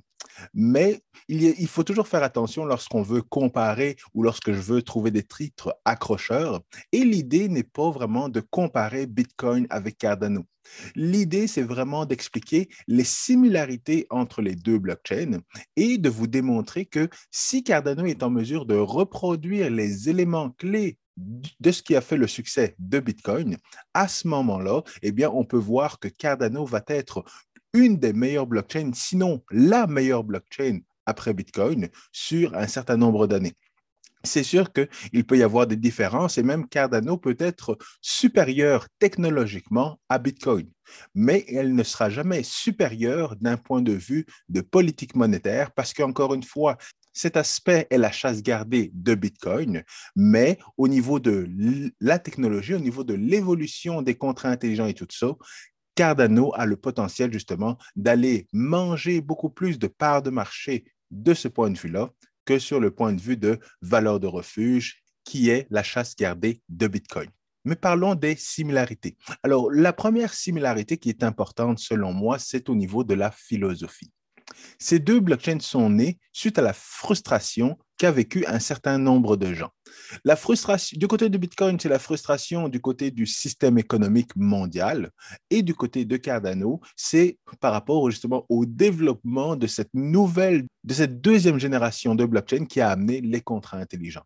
Mais 0.53 1.01
il, 1.27 1.67
faut 1.67 1.83
toujours 1.83 2.07
faire 2.07 2.23
attention 2.23 2.65
lorsqu'on 2.65 3.01
veut 3.01 3.21
comparer 3.21 3.97
ou 4.13 4.23
lorsque 4.23 4.51
je 4.51 4.59
veux 4.59 4.81
trouver 4.81 5.11
des 5.11 5.23
titres 5.23 5.75
accrocheurs. 5.85 6.61
Et 6.91 7.03
l'idée 7.03 7.49
n'est 7.49 7.63
pas 7.63 7.91
vraiment 7.91 8.29
de 8.29 8.39
comparer 8.39 9.05
Bitcoin 9.05 9.67
avec 9.69 9.97
Cardano. 9.97 10.45
L'idée, 10.95 11.47
c'est 11.47 11.63
vraiment 11.63 12.05
d'expliquer 12.05 12.69
les 12.87 13.03
similarités 13.03 14.05
entre 14.09 14.41
les 14.41 14.55
deux 14.55 14.79
blockchains 14.79 15.39
et 15.75 15.97
de 15.97 16.09
vous 16.09 16.27
démontrer 16.27 16.85
que 16.85 17.09
si 17.31 17.63
Cardano 17.63 18.05
est 18.05 18.23
en 18.23 18.29
mesure 18.29 18.65
de 18.65 18.75
reproduire 18.75 19.69
les 19.69 20.09
éléments 20.09 20.51
clés 20.51 20.97
de 21.17 21.71
ce 21.71 21.81
qui 21.81 21.95
a 21.95 22.01
fait 22.01 22.17
le 22.17 22.27
succès 22.27 22.75
de 22.77 22.99
Bitcoin, 22.99 23.57
à 23.93 24.07
ce 24.07 24.27
moment-là, 24.27 24.83
eh 25.01 25.11
bien, 25.11 25.31
on 25.31 25.45
peut 25.45 25.57
voir 25.57 25.99
que 25.99 26.07
Cardano 26.07 26.63
va 26.65 26.83
être 26.87 27.23
une 27.77 27.97
des 27.97 28.11
meilleures 28.11 28.47
blockchains, 28.47 28.91
sinon 28.93 29.43
la 29.51 29.85
meilleure 29.85 30.23
blockchain 30.23 30.79
après 31.05 31.33
Bitcoin 31.33 31.89
sur 32.11 32.55
un 32.55 32.67
certain 32.67 32.97
nombre 32.97 33.27
d'années. 33.27 33.53
C'est 34.23 34.43
sûr 34.43 34.73
qu'il 34.73 35.25
peut 35.25 35.37
y 35.37 35.43
avoir 35.43 35.67
des 35.67 35.75
différences 35.75 36.37
et 36.39 36.43
même 36.43 36.67
Cardano 36.67 37.17
peut 37.17 37.37
être 37.39 37.77
supérieur 38.01 38.87
technologiquement 38.97 39.99
à 40.09 40.17
Bitcoin, 40.17 40.67
mais 41.13 41.45
elle 41.47 41.75
ne 41.75 41.83
sera 41.83 42.09
jamais 42.09 42.41
supérieure 42.43 43.35
d'un 43.35 43.57
point 43.57 43.81
de 43.81 43.93
vue 43.93 44.25
de 44.49 44.61
politique 44.61 45.15
monétaire 45.15 45.71
parce 45.71 45.93
qu'encore 45.93 46.33
une 46.33 46.43
fois, 46.43 46.77
cet 47.13 47.37
aspect 47.37 47.87
est 47.89 47.97
la 47.97 48.11
chasse 48.11 48.41
gardée 48.41 48.91
de 48.93 49.15
Bitcoin, 49.15 49.83
mais 50.15 50.57
au 50.77 50.87
niveau 50.87 51.19
de 51.19 51.47
la 52.01 52.19
technologie, 52.19 52.73
au 52.73 52.79
niveau 52.79 53.03
de 53.03 53.13
l'évolution 53.13 54.01
des 54.01 54.15
contrats 54.15 54.49
intelligents 54.49 54.87
et 54.87 54.93
tout 54.93 55.07
ça, 55.09 55.27
Cardano 55.97 56.53
a 56.53 56.67
le 56.67 56.75
potentiel 56.75 57.33
justement 57.33 57.75
d'aller 57.95 58.47
manger 58.53 59.19
beaucoup 59.19 59.49
plus 59.49 59.79
de 59.79 59.87
parts 59.87 60.21
de 60.21 60.29
marché 60.29 60.85
de 61.09 61.33
ce 61.33 61.47
point 61.47 61.71
de 61.71 61.77
vue-là 61.79 62.11
que 62.45 62.59
sur 62.59 62.79
le 62.79 62.91
point 62.91 63.13
de 63.13 63.19
vue 63.19 63.35
de 63.35 63.57
valeur 63.81 64.19
de 64.19 64.27
refuge, 64.27 65.01
qui 65.23 65.49
est 65.49 65.65
la 65.71 65.81
chasse 65.81 66.15
gardée 66.15 66.61
de 66.69 66.85
Bitcoin. 66.85 67.31
Mais 67.65 67.75
parlons 67.75 68.13
des 68.13 68.35
similarités. 68.35 69.17
Alors, 69.41 69.71
la 69.71 69.91
première 69.91 70.35
similarité 70.35 70.97
qui 70.97 71.09
est 71.09 71.23
importante 71.23 71.79
selon 71.79 72.13
moi, 72.13 72.37
c'est 72.37 72.69
au 72.69 72.75
niveau 72.75 73.03
de 73.03 73.15
la 73.15 73.31
philosophie. 73.31 74.11
Ces 74.79 74.99
deux 74.99 75.19
blockchains 75.19 75.59
sont 75.59 75.89
nés 75.89 76.19
suite 76.33 76.59
à 76.59 76.61
la 76.61 76.73
frustration 76.73 77.77
qu'a 77.97 78.11
vécu 78.11 78.45
un 78.45 78.59
certain 78.59 78.97
nombre 78.97 79.37
de 79.37 79.53
gens. 79.53 79.71
Du 80.93 81.07
côté 81.07 81.29
de 81.29 81.37
Bitcoin, 81.37 81.79
c'est 81.79 81.89
la 81.89 81.99
frustration 81.99 82.69
du 82.69 82.79
côté 82.79 83.11
du 83.11 83.25
système 83.25 83.77
économique 83.77 84.35
mondial 84.35 85.09
et 85.49 85.63
du 85.63 85.73
côté 85.73 86.05
de 86.05 86.17
Cardano, 86.17 86.81
c'est 86.95 87.37
par 87.59 87.73
rapport 87.73 88.09
justement 88.09 88.45
au 88.49 88.65
développement 88.65 89.55
de 89.55 89.67
cette 89.67 89.93
nouvelle, 89.93 90.67
de 90.83 90.93
cette 90.93 91.21
deuxième 91.21 91.59
génération 91.59 92.15
de 92.15 92.25
blockchain 92.25 92.65
qui 92.65 92.81
a 92.81 92.89
amené 92.89 93.21
les 93.21 93.41
contrats 93.41 93.77
intelligents. 93.77 94.25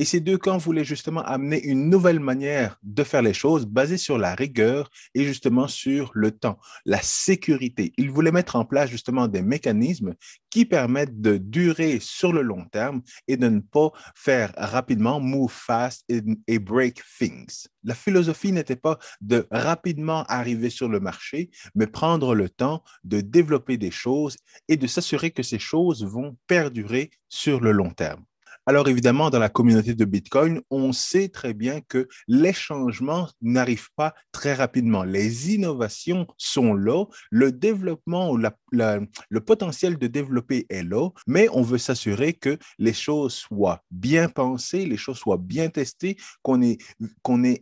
Et 0.00 0.06
ces 0.06 0.20
deux 0.20 0.38
camps 0.38 0.56
voulaient 0.56 0.82
justement 0.82 1.20
amener 1.20 1.62
une 1.62 1.90
nouvelle 1.90 2.20
manière 2.20 2.78
de 2.82 3.04
faire 3.04 3.20
les 3.20 3.34
choses 3.34 3.66
basée 3.66 3.98
sur 3.98 4.16
la 4.16 4.34
rigueur 4.34 4.88
et 5.14 5.24
justement 5.24 5.68
sur 5.68 6.10
le 6.14 6.30
temps, 6.30 6.58
la 6.86 7.02
sécurité. 7.02 7.92
Ils 7.98 8.10
voulaient 8.10 8.32
mettre 8.32 8.56
en 8.56 8.64
place 8.64 8.88
justement 8.88 9.28
des 9.28 9.42
mécanismes 9.42 10.14
qui 10.48 10.64
permettent 10.64 11.20
de 11.20 11.36
durer 11.36 11.98
sur 12.00 12.32
le 12.32 12.40
long 12.40 12.64
terme 12.64 13.02
et 13.28 13.36
de 13.36 13.46
ne 13.50 13.60
pas 13.60 13.90
faire 14.14 14.54
rapidement 14.56 15.20
move 15.20 15.52
fast 15.52 16.06
et 16.08 16.58
break 16.58 17.02
things. 17.18 17.66
La 17.84 17.94
philosophie 17.94 18.52
n'était 18.52 18.76
pas 18.76 18.98
de 19.20 19.46
rapidement 19.50 20.24
arriver 20.28 20.70
sur 20.70 20.88
le 20.88 21.00
marché, 21.00 21.50
mais 21.74 21.86
prendre 21.86 22.34
le 22.34 22.48
temps 22.48 22.82
de 23.04 23.20
développer 23.20 23.76
des 23.76 23.90
choses 23.90 24.38
et 24.66 24.78
de 24.78 24.86
s'assurer 24.86 25.30
que 25.30 25.42
ces 25.42 25.58
choses 25.58 26.06
vont 26.06 26.38
perdurer 26.46 27.10
sur 27.28 27.60
le 27.60 27.72
long 27.72 27.90
terme. 27.90 28.24
Alors 28.70 28.86
évidemment, 28.86 29.30
dans 29.30 29.40
la 29.40 29.48
communauté 29.48 29.94
de 29.94 30.04
Bitcoin, 30.04 30.60
on 30.70 30.92
sait 30.92 31.28
très 31.28 31.54
bien 31.54 31.80
que 31.80 32.06
les 32.28 32.52
changements 32.52 33.28
n'arrivent 33.42 33.90
pas 33.96 34.14
très 34.30 34.54
rapidement. 34.54 35.02
Les 35.02 35.52
innovations 35.52 36.24
sont 36.36 36.74
là, 36.74 37.04
le 37.32 37.50
développement 37.50 38.36
le 38.70 39.40
potentiel 39.40 39.98
de 39.98 40.06
développer 40.06 40.66
est 40.70 40.84
là, 40.84 41.08
mais 41.26 41.48
on 41.52 41.62
veut 41.62 41.78
s'assurer 41.78 42.32
que 42.32 42.58
les 42.78 42.92
choses 42.92 43.34
soient 43.34 43.82
bien 43.90 44.28
pensées, 44.28 44.86
les 44.86 44.96
choses 44.96 45.18
soient 45.18 45.36
bien 45.36 45.68
testées, 45.68 46.16
qu'on 46.42 46.62
ait, 46.62 46.78
ait, 46.78 47.60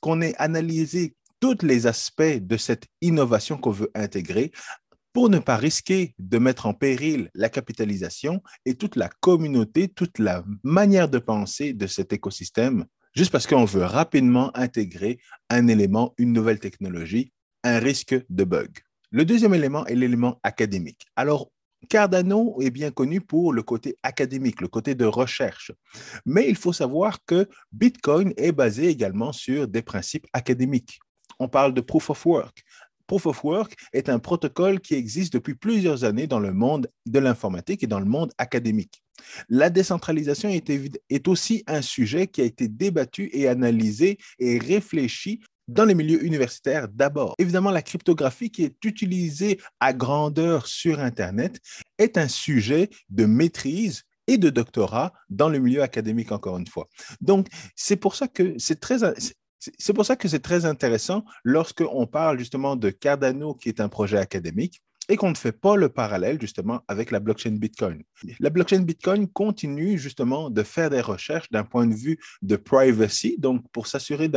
qu'on 0.00 0.20
ait 0.20 0.34
analysé 0.38 1.16
tous 1.40 1.66
les 1.66 1.88
aspects 1.88 2.22
de 2.22 2.56
cette 2.56 2.86
innovation 3.00 3.58
qu'on 3.58 3.72
veut 3.72 3.90
intégrer 3.96 4.52
pour 5.12 5.28
ne 5.28 5.38
pas 5.38 5.56
risquer 5.56 6.14
de 6.18 6.38
mettre 6.38 6.66
en 6.66 6.74
péril 6.74 7.30
la 7.34 7.48
capitalisation 7.48 8.42
et 8.64 8.74
toute 8.74 8.96
la 8.96 9.08
communauté, 9.20 9.88
toute 9.88 10.18
la 10.18 10.44
manière 10.62 11.08
de 11.08 11.18
penser 11.18 11.72
de 11.72 11.86
cet 11.86 12.12
écosystème, 12.12 12.86
juste 13.14 13.30
parce 13.30 13.46
qu'on 13.46 13.64
veut 13.64 13.84
rapidement 13.84 14.56
intégrer 14.56 15.18
un 15.50 15.68
élément, 15.68 16.14
une 16.18 16.32
nouvelle 16.32 16.60
technologie, 16.60 17.32
un 17.64 17.78
risque 17.78 18.16
de 18.28 18.44
bug. 18.44 18.70
Le 19.10 19.24
deuxième 19.24 19.54
élément 19.54 19.84
est 19.86 19.94
l'élément 19.94 20.40
académique. 20.42 21.06
Alors, 21.16 21.50
Cardano 21.88 22.56
est 22.60 22.70
bien 22.70 22.90
connu 22.90 23.20
pour 23.20 23.52
le 23.52 23.62
côté 23.62 23.98
académique, 24.02 24.60
le 24.60 24.68
côté 24.68 24.94
de 24.94 25.04
recherche. 25.04 25.72
Mais 26.24 26.48
il 26.48 26.56
faut 26.56 26.72
savoir 26.72 27.18
que 27.26 27.48
Bitcoin 27.72 28.32
est 28.36 28.52
basé 28.52 28.88
également 28.88 29.32
sur 29.32 29.68
des 29.68 29.82
principes 29.82 30.26
académiques. 30.32 31.00
On 31.38 31.48
parle 31.48 31.74
de 31.74 31.80
proof 31.80 32.10
of 32.10 32.24
work. 32.24 32.62
Proof 33.12 33.26
of 33.26 33.44
Work 33.44 33.74
est 33.92 34.08
un 34.08 34.18
protocole 34.18 34.80
qui 34.80 34.94
existe 34.94 35.34
depuis 35.34 35.54
plusieurs 35.54 36.04
années 36.04 36.26
dans 36.26 36.40
le 36.40 36.54
monde 36.54 36.88
de 37.04 37.18
l'informatique 37.18 37.82
et 37.82 37.86
dans 37.86 38.00
le 38.00 38.06
monde 38.06 38.32
académique. 38.38 39.02
La 39.50 39.68
décentralisation 39.68 40.48
est, 40.48 41.28
aussi 41.28 41.62
un 41.66 41.82
sujet 41.82 42.26
qui 42.26 42.40
a 42.40 42.44
été 42.44 42.68
débattu 42.68 43.28
et 43.34 43.48
analysé 43.48 44.16
et 44.38 44.58
réfléchi 44.58 45.40
dans 45.68 45.84
les 45.84 45.94
milieux 45.94 46.24
universitaires 46.24 46.88
d'abord. 46.88 47.34
Évidemment, 47.36 47.70
la 47.70 47.82
cryptographie 47.82 48.48
qui 48.48 48.64
est 48.64 48.82
utilisée 48.82 49.60
à 49.78 49.92
grandeur 49.92 50.66
sur 50.66 50.98
Internet 50.98 51.60
est 51.98 52.16
un 52.16 52.28
sujet 52.28 52.88
de 53.10 53.26
maîtrise 53.26 54.04
et 54.26 54.38
de 54.38 54.48
doctorat 54.48 55.12
dans 55.28 55.50
le 55.50 55.58
milieu 55.58 55.82
académique, 55.82 56.32
encore 56.32 56.56
une 56.56 56.66
fois. 56.66 56.88
Donc, 57.20 57.48
c'est 57.76 57.96
pour 57.96 58.14
ça 58.14 58.26
que 58.26 58.54
c'est 58.56 58.80
très, 58.80 59.00
c'est 59.78 59.92
pour 59.92 60.04
ça 60.04 60.16
que 60.16 60.28
c'est 60.28 60.40
très 60.40 60.64
intéressant 60.64 61.24
lorsqu'on 61.44 62.06
parle 62.06 62.38
justement 62.38 62.76
de 62.76 62.90
Cardano, 62.90 63.54
qui 63.54 63.68
est 63.68 63.80
un 63.80 63.88
projet 63.88 64.18
académique, 64.18 64.82
et 65.08 65.16
qu'on 65.16 65.30
ne 65.30 65.36
fait 65.36 65.52
pas 65.52 65.76
le 65.76 65.88
parallèle 65.88 66.40
justement 66.40 66.82
avec 66.88 67.10
la 67.10 67.20
blockchain 67.20 67.52
Bitcoin. 67.52 68.02
La 68.40 68.50
blockchain 68.50 68.80
Bitcoin 68.80 69.28
continue 69.28 69.98
justement 69.98 70.48
de 70.48 70.62
faire 70.62 70.90
des 70.90 71.00
recherches 71.00 71.50
d'un 71.50 71.64
point 71.64 71.86
de 71.86 71.94
vue 71.94 72.18
de 72.42 72.56
privacy, 72.56 73.36
donc 73.38 73.64
pour 73.72 73.86
s'assurer 73.86 74.28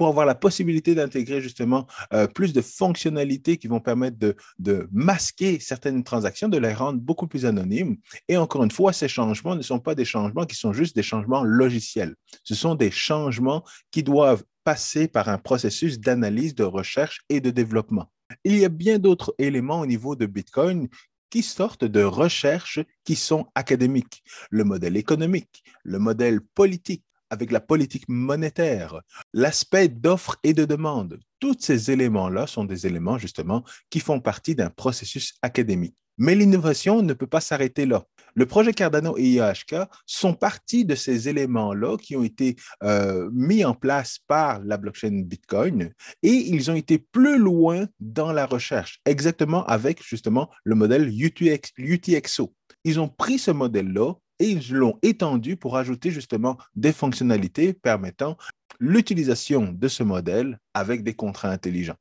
pour 0.00 0.08
avoir 0.08 0.24
la 0.24 0.34
possibilité 0.34 0.94
d'intégrer 0.94 1.42
justement 1.42 1.86
euh, 2.14 2.26
plus 2.26 2.54
de 2.54 2.62
fonctionnalités 2.62 3.58
qui 3.58 3.66
vont 3.66 3.80
permettre 3.80 4.16
de, 4.16 4.34
de, 4.58 4.88
masquer 4.92 5.60
certaines 5.60 6.02
transactions, 6.04 6.48
de 6.48 6.56
les 6.56 6.72
rendre 6.72 6.98
beaucoup 6.98 7.26
plus 7.26 7.44
anonymes. 7.44 7.98
Et 8.26 8.38
encore 8.38 8.64
une 8.64 8.70
fois, 8.70 8.94
ces 8.94 9.08
changements 9.08 9.56
ne 9.56 9.60
sont 9.60 9.78
pas 9.78 9.94
des 9.94 10.06
changements 10.06 10.46
qui 10.46 10.56
sont 10.56 10.72
juste 10.72 10.96
des 10.96 11.02
changements 11.02 11.44
logiciels. 11.44 12.14
Ce 12.44 12.54
sont 12.54 12.76
des 12.76 12.90
changements 12.90 13.62
qui 13.90 14.02
doivent 14.02 14.42
passer 14.64 15.06
par 15.06 15.28
un 15.28 15.36
processus 15.36 16.00
d'analyse, 16.00 16.54
de 16.54 16.64
recherche 16.64 17.20
et 17.28 17.42
de 17.42 17.50
développement. 17.50 18.10
Il 18.44 18.56
y 18.56 18.64
a 18.64 18.70
bien 18.70 18.98
d'autres 18.98 19.34
éléments 19.36 19.80
au 19.80 19.86
niveau 19.86 20.16
de 20.16 20.24
Bitcoin 20.24 20.88
qui 21.28 21.42
sortent 21.42 21.84
de 21.84 22.02
recherches 22.02 22.80
qui 23.04 23.16
sont 23.16 23.48
académiques. 23.54 24.22
Le 24.48 24.64
modèle 24.64 24.96
économique, 24.96 25.62
le 25.84 25.98
modèle 25.98 26.40
politique, 26.40 27.04
avec 27.30 27.50
la 27.50 27.60
politique 27.60 28.08
monétaire, 28.08 29.00
l'aspect 29.32 29.88
d'offre 29.88 30.36
et 30.42 30.52
de 30.52 30.64
demande. 30.64 31.20
Tous 31.38 31.56
ces 31.58 31.90
éléments-là 31.90 32.46
sont 32.46 32.64
des 32.64 32.86
éléments 32.86 33.18
justement 33.18 33.64
qui 33.88 34.00
font 34.00 34.20
partie 34.20 34.54
d'un 34.54 34.70
processus 34.70 35.34
académique. 35.42 35.96
Mais 36.18 36.34
l'innovation 36.34 37.02
ne 37.02 37.14
peut 37.14 37.26
pas 37.26 37.40
s'arrêter 37.40 37.86
là. 37.86 38.04
Le 38.34 38.44
projet 38.44 38.74
Cardano 38.74 39.16
et 39.16 39.24
IAHK 39.24 39.74
sont 40.04 40.34
partis 40.34 40.84
de 40.84 40.94
ces 40.94 41.28
éléments-là 41.28 41.96
qui 41.96 42.14
ont 42.14 42.22
été 42.22 42.56
euh, 42.82 43.30
mis 43.32 43.64
en 43.64 43.74
place 43.74 44.18
par 44.26 44.60
la 44.60 44.76
blockchain 44.76 45.22
Bitcoin 45.24 45.92
et 46.22 46.30
ils 46.30 46.70
ont 46.70 46.74
été 46.74 46.98
plus 46.98 47.38
loin 47.38 47.86
dans 48.00 48.32
la 48.32 48.44
recherche, 48.44 49.00
exactement 49.06 49.64
avec 49.64 50.04
justement 50.04 50.50
le 50.62 50.74
modèle 50.74 51.10
UTXO. 51.10 52.54
Ils 52.84 53.00
ont 53.00 53.08
pris 53.08 53.38
ce 53.38 53.50
modèle-là 53.50 54.12
et 54.40 54.50
ils 54.50 54.72
l'ont 54.72 54.98
étendu 55.02 55.56
pour 55.56 55.76
ajouter 55.76 56.10
justement 56.10 56.58
des 56.74 56.92
fonctionnalités 56.92 57.72
permettant 57.72 58.36
l'utilisation 58.80 59.72
de 59.72 59.86
ce 59.86 60.02
modèle 60.02 60.58
avec 60.74 61.04
des 61.04 61.14
contrats 61.14 61.50
intelligents. 61.50 61.96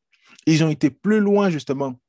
Ils 0.47 0.63
ont 0.63 0.69
été 0.69 0.89
plus 0.89 1.19
loin 1.19 1.49
justement 1.49 1.99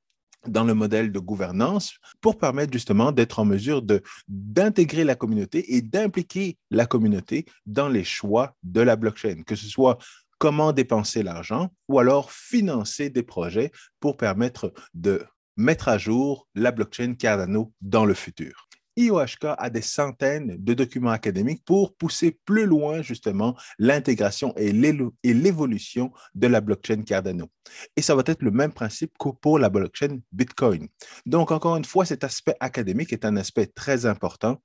dans 0.47 0.65
le 0.65 0.73
modèle 0.73 1.13
de 1.13 1.19
gouvernance 1.19 1.97
pour 2.23 2.39
permettre 2.39 2.73
justement 2.73 3.13
d'être 3.13 3.41
en 3.41 3.45
mesure 3.45 3.83
d'intégrer 4.29 5.05
la 5.05 5.15
communauté 5.15 5.75
et 5.77 5.83
d'impliquer 5.83 6.57
la 6.71 6.87
communauté 6.87 7.45
dans 7.67 7.89
les 7.89 8.05
choix 8.05 8.57
de 8.63 8.81
la 8.81 8.97
blockchain, 8.97 9.43
que 9.45 9.57
ce 9.57 9.67
soit 9.67 9.99
comment 10.39 10.73
dépenser 10.73 11.23
l'argent 11.23 11.71
ou 11.89 11.99
alors 11.99 12.33
financer 12.33 13.11
des 13.11 13.23
projets 13.23 13.71
pour 13.99 14.17
permettre 14.17 14.73
de 14.95 15.23
mettre 15.57 15.89
à 15.89 15.99
jour 15.99 16.49
la 16.55 16.71
blockchain 16.71 17.15
Cardano 17.15 17.75
dans 17.83 18.07
le 18.07 18.15
futur. 18.15 18.70
IOHK 18.97 19.55
a 19.57 19.71
des 19.71 19.83
centaines 19.83 20.57
de 20.59 20.75
documents 20.75 21.11
académiques 21.11 21.65
pour 21.65 21.95
pousser 21.97 22.39
plus 22.45 22.67
loin 22.67 23.03
justement 23.03 23.57
l'intégration 23.79 24.55
et 24.57 24.73
l'évolution 24.73 26.13
de 26.35 26.47
la 26.47 26.61
blockchain 26.61 27.03
Cardano. 27.03 27.51
Et 27.97 28.03
ça 28.03 28.15
va 28.15 28.23
être 28.27 28.43
le 28.43 28.51
même 28.51 28.73
principe 28.73 29.17
que 29.19 29.31
pour 29.31 29.59
la 29.59 29.71
blockchain 29.71 30.19
Bitcoin. 30.33 30.89
Donc, 31.27 31.51
encore 31.51 31.77
une 31.77 31.85
fois, 31.85 32.05
cet 32.05 32.25
aspect 32.25 32.57
académique 32.61 33.13
est 33.13 33.25
un 33.25 33.37
aspect 33.37 33.67
très 33.67 34.07
important 34.07 34.61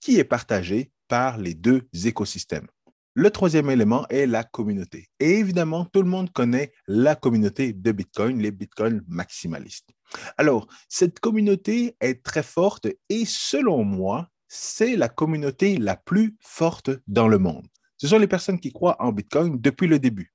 qui 0.00 0.18
est 0.18 0.24
partagé 0.24 0.92
par 1.08 1.38
les 1.38 1.54
deux 1.54 1.88
écosystèmes. 2.04 2.68
Le 3.14 3.30
troisième 3.30 3.70
élément 3.70 4.06
est 4.08 4.26
la 4.26 4.44
communauté. 4.44 5.08
Et 5.18 5.38
évidemment, 5.38 5.84
tout 5.86 6.02
le 6.02 6.08
monde 6.08 6.30
connaît 6.32 6.72
la 6.86 7.16
communauté 7.16 7.72
de 7.72 7.92
Bitcoin, 7.92 8.40
les 8.40 8.52
Bitcoin 8.52 9.02
maximalistes. 9.08 9.90
Alors, 10.36 10.68
cette 10.88 11.18
communauté 11.18 11.96
est 12.00 12.22
très 12.22 12.42
forte 12.42 12.86
et 13.08 13.24
selon 13.24 13.84
moi, 13.84 14.28
c'est 14.46 14.96
la 14.96 15.08
communauté 15.08 15.76
la 15.76 15.96
plus 15.96 16.36
forte 16.40 16.90
dans 17.06 17.28
le 17.28 17.38
monde. 17.38 17.66
Ce 17.96 18.06
sont 18.06 18.18
les 18.18 18.28
personnes 18.28 18.60
qui 18.60 18.72
croient 18.72 18.96
en 19.00 19.12
Bitcoin 19.12 19.60
depuis 19.60 19.88
le 19.88 19.98
début 19.98 20.32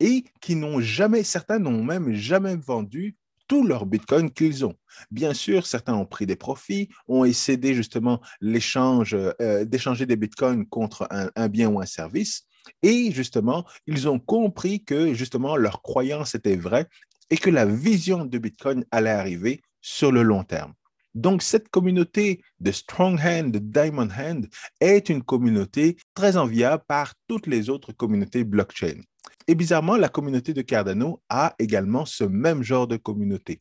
et 0.00 0.24
qui 0.40 0.56
n'ont 0.56 0.80
jamais, 0.80 1.22
certains 1.22 1.58
n'ont 1.58 1.84
même 1.84 2.12
jamais 2.12 2.56
vendu 2.56 3.16
tous 3.46 3.64
leurs 3.66 3.86
bitcoins 3.86 4.30
qu'ils 4.30 4.64
ont. 4.64 4.74
Bien 5.10 5.34
sûr, 5.34 5.66
certains 5.66 5.94
ont 5.94 6.06
pris 6.06 6.26
des 6.26 6.36
profits, 6.36 6.88
ont 7.08 7.24
essayé 7.24 7.74
justement 7.74 8.20
euh, 8.42 9.64
d'échanger 9.64 10.06
des 10.06 10.16
bitcoins 10.16 10.66
contre 10.66 11.08
un, 11.10 11.48
bien 11.48 11.68
ou 11.68 11.80
un 11.80 11.86
service. 11.86 12.46
Et 12.82 13.12
justement, 13.12 13.64
ils 13.86 14.08
ont 14.08 14.18
compris 14.18 14.84
que 14.84 15.12
justement 15.12 15.56
leur 15.56 15.82
croyance 15.82 16.34
était 16.34 16.56
vraie 16.56 16.86
et 17.30 17.36
que 17.36 17.50
la 17.50 17.66
vision 17.66 18.24
de 18.24 18.38
Bitcoin 18.38 18.84
allait 18.90 19.10
arriver 19.10 19.62
sur 19.80 20.12
le 20.12 20.22
long 20.22 20.44
terme. 20.44 20.72
Donc, 21.14 21.42
cette 21.42 21.68
communauté 21.68 22.42
de 22.60 22.72
Strong 22.72 23.20
Hand, 23.20 23.52
de 23.52 23.58
Diamond 23.58 24.08
Hand, 24.18 24.48
est 24.80 25.08
une 25.08 25.22
communauté 25.22 25.96
très 26.14 26.36
enviable 26.36 26.82
par 26.88 27.14
toutes 27.28 27.46
les 27.46 27.70
autres 27.70 27.92
communautés 27.92 28.44
blockchain. 28.44 29.00
Et 29.46 29.54
bizarrement, 29.54 29.96
la 29.96 30.08
communauté 30.08 30.54
de 30.54 30.62
Cardano 30.62 31.22
a 31.28 31.54
également 31.58 32.06
ce 32.06 32.24
même 32.24 32.62
genre 32.62 32.86
de 32.86 32.96
communauté. 32.96 33.58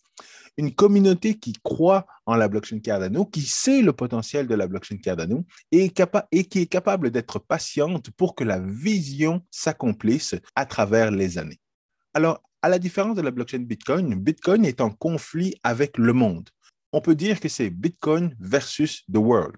Une 0.57 0.73
communauté 0.73 1.37
qui 1.37 1.53
croit 1.63 2.05
en 2.25 2.35
la 2.35 2.47
blockchain 2.47 2.79
Cardano, 2.79 3.25
qui 3.25 3.41
sait 3.41 3.81
le 3.81 3.91
potentiel 3.91 4.47
de 4.47 4.55
la 4.55 4.67
blockchain 4.67 4.97
Cardano 4.97 5.45
et, 5.71 5.91
et 6.31 6.43
qui 6.45 6.59
est 6.59 6.67
capable 6.67 7.11
d'être 7.11 7.39
patiente 7.39 8.11
pour 8.11 8.35
que 8.35 8.43
la 8.43 8.59
vision 8.59 9.41
s'accomplisse 9.51 10.35
à 10.55 10.65
travers 10.65 11.11
les 11.11 11.37
années. 11.37 11.59
Alors, 12.13 12.41
à 12.61 12.69
la 12.69 12.79
différence 12.79 13.15
de 13.15 13.21
la 13.21 13.31
blockchain 13.31 13.59
Bitcoin, 13.59 14.15
Bitcoin 14.15 14.63
est 14.63 14.79
en 14.79 14.89
conflit 14.89 15.53
avec 15.63 15.97
le 15.97 16.13
monde. 16.13 16.49
On 16.95 17.01
peut 17.01 17.15
dire 17.15 17.39
que 17.39 17.49
c'est 17.49 17.71
Bitcoin 17.71 18.35
versus 18.39 19.03
the 19.11 19.17
world. 19.17 19.57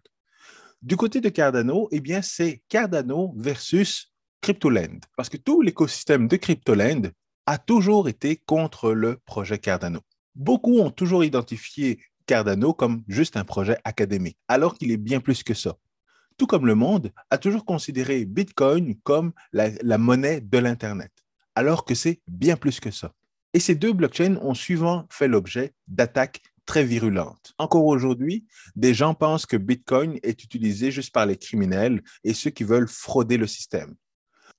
Du 0.82 0.96
côté 0.96 1.20
de 1.20 1.28
Cardano, 1.28 1.90
eh 1.92 2.02
c'est 2.22 2.64
Cardano 2.70 3.34
versus 3.36 4.14
CryptoLand, 4.40 5.02
parce 5.18 5.28
que 5.28 5.36
tout 5.36 5.62
l'écosystème 5.62 6.30
de 6.30 6.38
CryptoLand 6.38 7.02
a 7.46 7.58
toujours 7.58 8.08
été 8.08 8.38
contre 8.38 8.94
le 8.94 9.18
projet 9.26 9.60
Cardano. 9.60 10.00
Beaucoup 10.34 10.80
ont 10.80 10.92
toujours 10.92 11.26
identifié 11.26 12.00
Cardano 12.26 12.74
comme 12.74 13.04
juste 13.10 13.36
un 13.36 13.44
projet 13.44 13.78
académique, 13.84 14.38
alors 14.48 14.78
qu'il 14.78 14.92
est 14.92 14.98
bien 14.98 15.20
plus 15.20 15.44
que 15.44 15.54
ça. 15.54 15.76
Tout 16.38 16.48
comme 16.48 16.66
le 16.66 16.76
monde 16.76 17.12
a 17.32 17.38
toujours 17.38 17.66
considéré 17.66 18.24
Bitcoin 18.24 18.96
comme 19.04 19.34
la 19.52 19.98
monnaie 19.98 20.40
de 20.40 20.58
l'Internet, 20.58 21.12
alors 21.54 21.84
que 21.84 21.96
c'est 21.96 22.22
bien 22.30 22.56
plus 22.56 22.80
que 22.80 22.92
ça. 22.92 23.12
Et 23.54 23.60
ces 23.60 23.76
deux 23.76 23.92
blockchains 23.92 24.38
ont 24.42 24.54
souvent 24.54 25.06
fait 25.10 25.28
l'objet 25.28 25.74
d'attaques 25.88 26.42
très 26.66 26.84
virulentes. 26.84 27.54
Encore 27.58 27.86
aujourd'hui, 27.86 28.46
des 28.76 28.94
gens 28.94 29.14
pensent 29.14 29.46
que 29.46 29.58
Bitcoin 29.58 30.20
est 30.24 30.44
utilisé 30.44 30.92
juste 30.92 31.14
par 31.14 31.26
les 31.26 31.38
criminels 31.38 32.02
et 32.24 32.34
ceux 32.34 32.50
qui 32.50 32.64
veulent 32.64 32.88
frauder 32.88 33.38
le 33.38 33.48
système. 33.48 33.96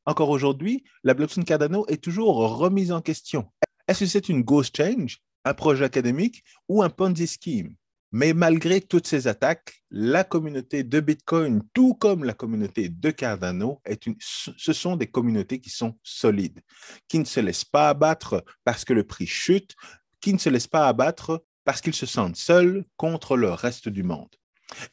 Encore 0.04 0.30
aujourd'hui, 0.30 0.84
la 1.02 1.14
blockchain 1.14 1.42
Cardano 1.42 1.84
est 1.88 2.02
toujours 2.02 2.36
remise 2.58 2.92
en 2.92 3.00
question. 3.00 3.50
Est-ce 3.88 4.00
que 4.00 4.06
c'est 4.06 4.28
une 4.28 4.42
ghost 4.42 4.76
change, 4.76 5.18
un 5.44 5.54
projet 5.54 5.84
académique 5.84 6.44
ou 6.68 6.82
un 6.82 6.90
Ponzi 6.90 7.26
scheme? 7.26 7.74
Mais 8.12 8.32
malgré 8.32 8.80
toutes 8.80 9.06
ces 9.06 9.26
attaques, 9.26 9.82
la 9.90 10.22
communauté 10.22 10.84
de 10.84 11.00
Bitcoin, 11.00 11.62
tout 11.74 11.94
comme 11.94 12.22
la 12.22 12.34
communauté 12.34 12.88
de 12.88 13.10
Cardano, 13.10 13.82
ce 14.20 14.72
sont 14.72 14.96
des 14.96 15.08
communautés 15.08 15.60
qui 15.60 15.70
sont 15.70 15.98
solides, 16.02 16.60
qui 17.08 17.18
ne 17.18 17.24
se 17.24 17.40
laissent 17.40 17.64
pas 17.64 17.88
abattre 17.88 18.44
parce 18.64 18.84
que 18.84 18.92
le 18.92 19.04
prix 19.04 19.26
chute, 19.26 19.74
qui 20.20 20.32
ne 20.32 20.38
se 20.38 20.48
laissent 20.48 20.68
pas 20.68 20.86
abattre 20.86 21.44
parce 21.66 21.82
qu'ils 21.82 21.94
se 21.94 22.06
sentent 22.06 22.36
seuls 22.36 22.84
contre 22.96 23.36
le 23.36 23.50
reste 23.50 23.90
du 23.90 24.04
monde. 24.04 24.34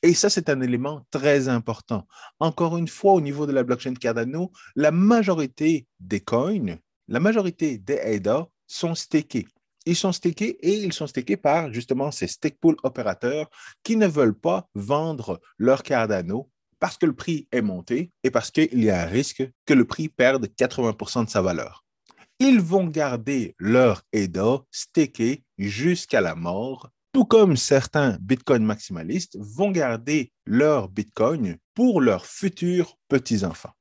Et 0.01 0.13
ça, 0.13 0.29
c'est 0.29 0.49
un 0.49 0.59
élément 0.59 1.05
très 1.11 1.47
important. 1.47 2.07
Encore 2.39 2.77
une 2.77 2.87
fois, 2.87 3.13
au 3.13 3.21
niveau 3.21 3.45
de 3.45 3.53
la 3.53 3.63
blockchain 3.63 3.93
Cardano, 3.93 4.51
la 4.75 4.91
majorité 4.91 5.87
des 5.99 6.19
coins, 6.19 6.77
la 7.07 7.19
majorité 7.19 7.77
des 7.77 7.99
ADA 7.99 8.47
sont 8.67 8.95
stakés. 8.95 9.47
Ils 9.85 9.95
sont 9.95 10.11
stakés 10.11 10.57
et 10.61 10.73
ils 10.83 10.93
sont 10.93 11.07
stakés 11.07 11.37
par 11.37 11.71
justement 11.71 12.11
ces 12.11 12.27
stake 12.27 12.57
pool 12.59 12.75
opérateurs 12.83 13.49
qui 13.83 13.95
ne 13.95 14.07
veulent 14.07 14.37
pas 14.37 14.67
vendre 14.73 15.39
leur 15.57 15.83
Cardano 15.83 16.49
parce 16.79 16.97
que 16.97 17.05
le 17.05 17.13
prix 17.15 17.47
est 17.51 17.61
monté 17.61 18.11
et 18.23 18.31
parce 18.31 18.49
qu'il 18.49 18.83
y 18.83 18.89
a 18.89 19.03
un 19.03 19.05
risque 19.05 19.47
que 19.65 19.73
le 19.73 19.85
prix 19.85 20.09
perde 20.09 20.47
80% 20.47 21.25
de 21.25 21.29
sa 21.29 21.41
valeur. 21.41 21.82
Ils 22.39 22.59
vont 22.59 22.87
garder 22.87 23.55
leur 23.59 24.03
ADA 24.13 24.63
staké 24.71 25.43
jusqu'à 25.57 26.21
la 26.21 26.35
mort 26.35 26.91
tout 27.13 27.25
comme 27.25 27.57
certains 27.57 28.17
Bitcoin 28.21 28.63
maximalistes 28.65 29.37
vont 29.39 29.69
garder 29.69 30.33
leur 30.47 30.89
Bitcoin 30.89 31.57
pour 31.75 32.01
leurs 32.01 32.25
futurs 32.25 32.97
petits-enfants. 33.07 33.73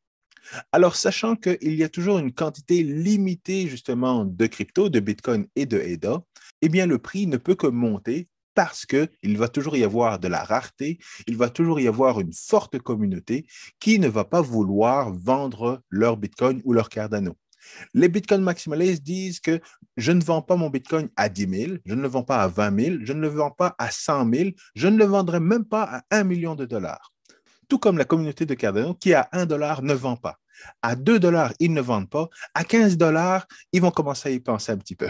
Alors, 0.71 0.97
sachant 0.97 1.35
qu'il 1.37 1.75
y 1.75 1.83
a 1.83 1.89
toujours 1.89 2.19
une 2.19 2.33
quantité 2.33 2.83
limitée 2.83 3.69
justement 3.69 4.27
de 4.27 4.47
crypto, 4.47 4.91
de 4.91 5.01
Bitcoin 5.01 5.47
et 5.57 5.65
de 5.65 5.79
EDA, 5.79 6.23
eh 6.61 6.69
bien, 6.69 6.87
le 6.87 6.99
prix 6.99 7.27
ne 7.27 7.39
peut 7.39 7.55
que 7.55 7.69
monter 7.69 8.29
parce 8.55 8.85
qu'il 8.85 9.39
va 9.39 9.49
toujours 9.49 9.77
y 9.77 9.85
avoir 9.85 10.19
de 10.19 10.29
la 10.29 10.45
rareté, 10.45 10.99
il 11.27 11.39
va 11.39 11.49
toujours 11.49 11.81
y 11.81 11.89
avoir 11.89 12.21
une 12.21 12.35
forte 12.35 12.79
communauté 12.81 13.47
qui 13.81 13.99
ne 13.99 14.09
va 14.09 14.27
pas 14.27 14.43
vouloir 14.43 15.11
vendre 15.11 15.83
leur 15.89 16.19
Bitcoin 16.19 16.61
ou 16.65 16.75
leur 16.75 16.91
Cardano. 16.91 17.35
Les 17.95 18.09
Bitcoin 18.09 18.43
maximalistes 18.43 19.03
disent 19.03 19.41
que 19.41 19.61
je 19.97 20.13
ne 20.13 20.23
vends 20.23 20.43
pas 20.43 20.57
mon 20.57 20.71
Bitcoin 20.71 21.09
à 21.17 21.29
10 21.29 21.49
000, 21.49 21.73
je 21.85 21.95
ne 21.95 22.03
le 22.03 22.09
vends 22.09 22.23
pas 22.23 22.43
à 22.43 22.49
20 22.49 22.81
000, 22.81 22.97
je 23.03 23.13
ne 23.13 23.21
le 23.21 23.29
vends 23.29 23.51
pas 23.51 23.75
à 23.79 23.91
100 23.91 24.33
000, 24.33 24.51
je 24.75 24.89
ne 24.89 24.97
le 24.97 25.05
vendrai 25.05 25.41
même 25.41 25.65
pas 25.65 25.83
à 25.83 26.03
1 26.11 26.25
million 26.25 26.55
de 26.55 26.65
dollars. 26.65 27.13
Tout 27.69 27.79
comme 27.79 27.99
la 27.99 28.05
communauté 28.05 28.47
de 28.47 28.55
Cardano 28.55 28.95
qui 28.95 29.15
à 29.15 29.29
1 29.33 29.47
dollar 29.47 29.83
ne 29.83 29.95
vend 29.95 30.17
pas. 30.17 30.39
À 30.83 30.97
2 30.97 31.19
dollars, 31.19 31.53
ils 31.59 31.73
ne 31.73 31.81
vendent 31.81 32.11
pas. 32.11 32.29
À 32.55 32.65
15 32.65 32.97
dollars, 32.97 33.47
ils 33.73 33.81
vont 33.81 33.91
commencer 33.91 34.29
à 34.29 34.33
y 34.33 34.41
penser 34.41 34.73
un 34.73 34.77
petit 34.77 34.97
peu. 34.97 35.09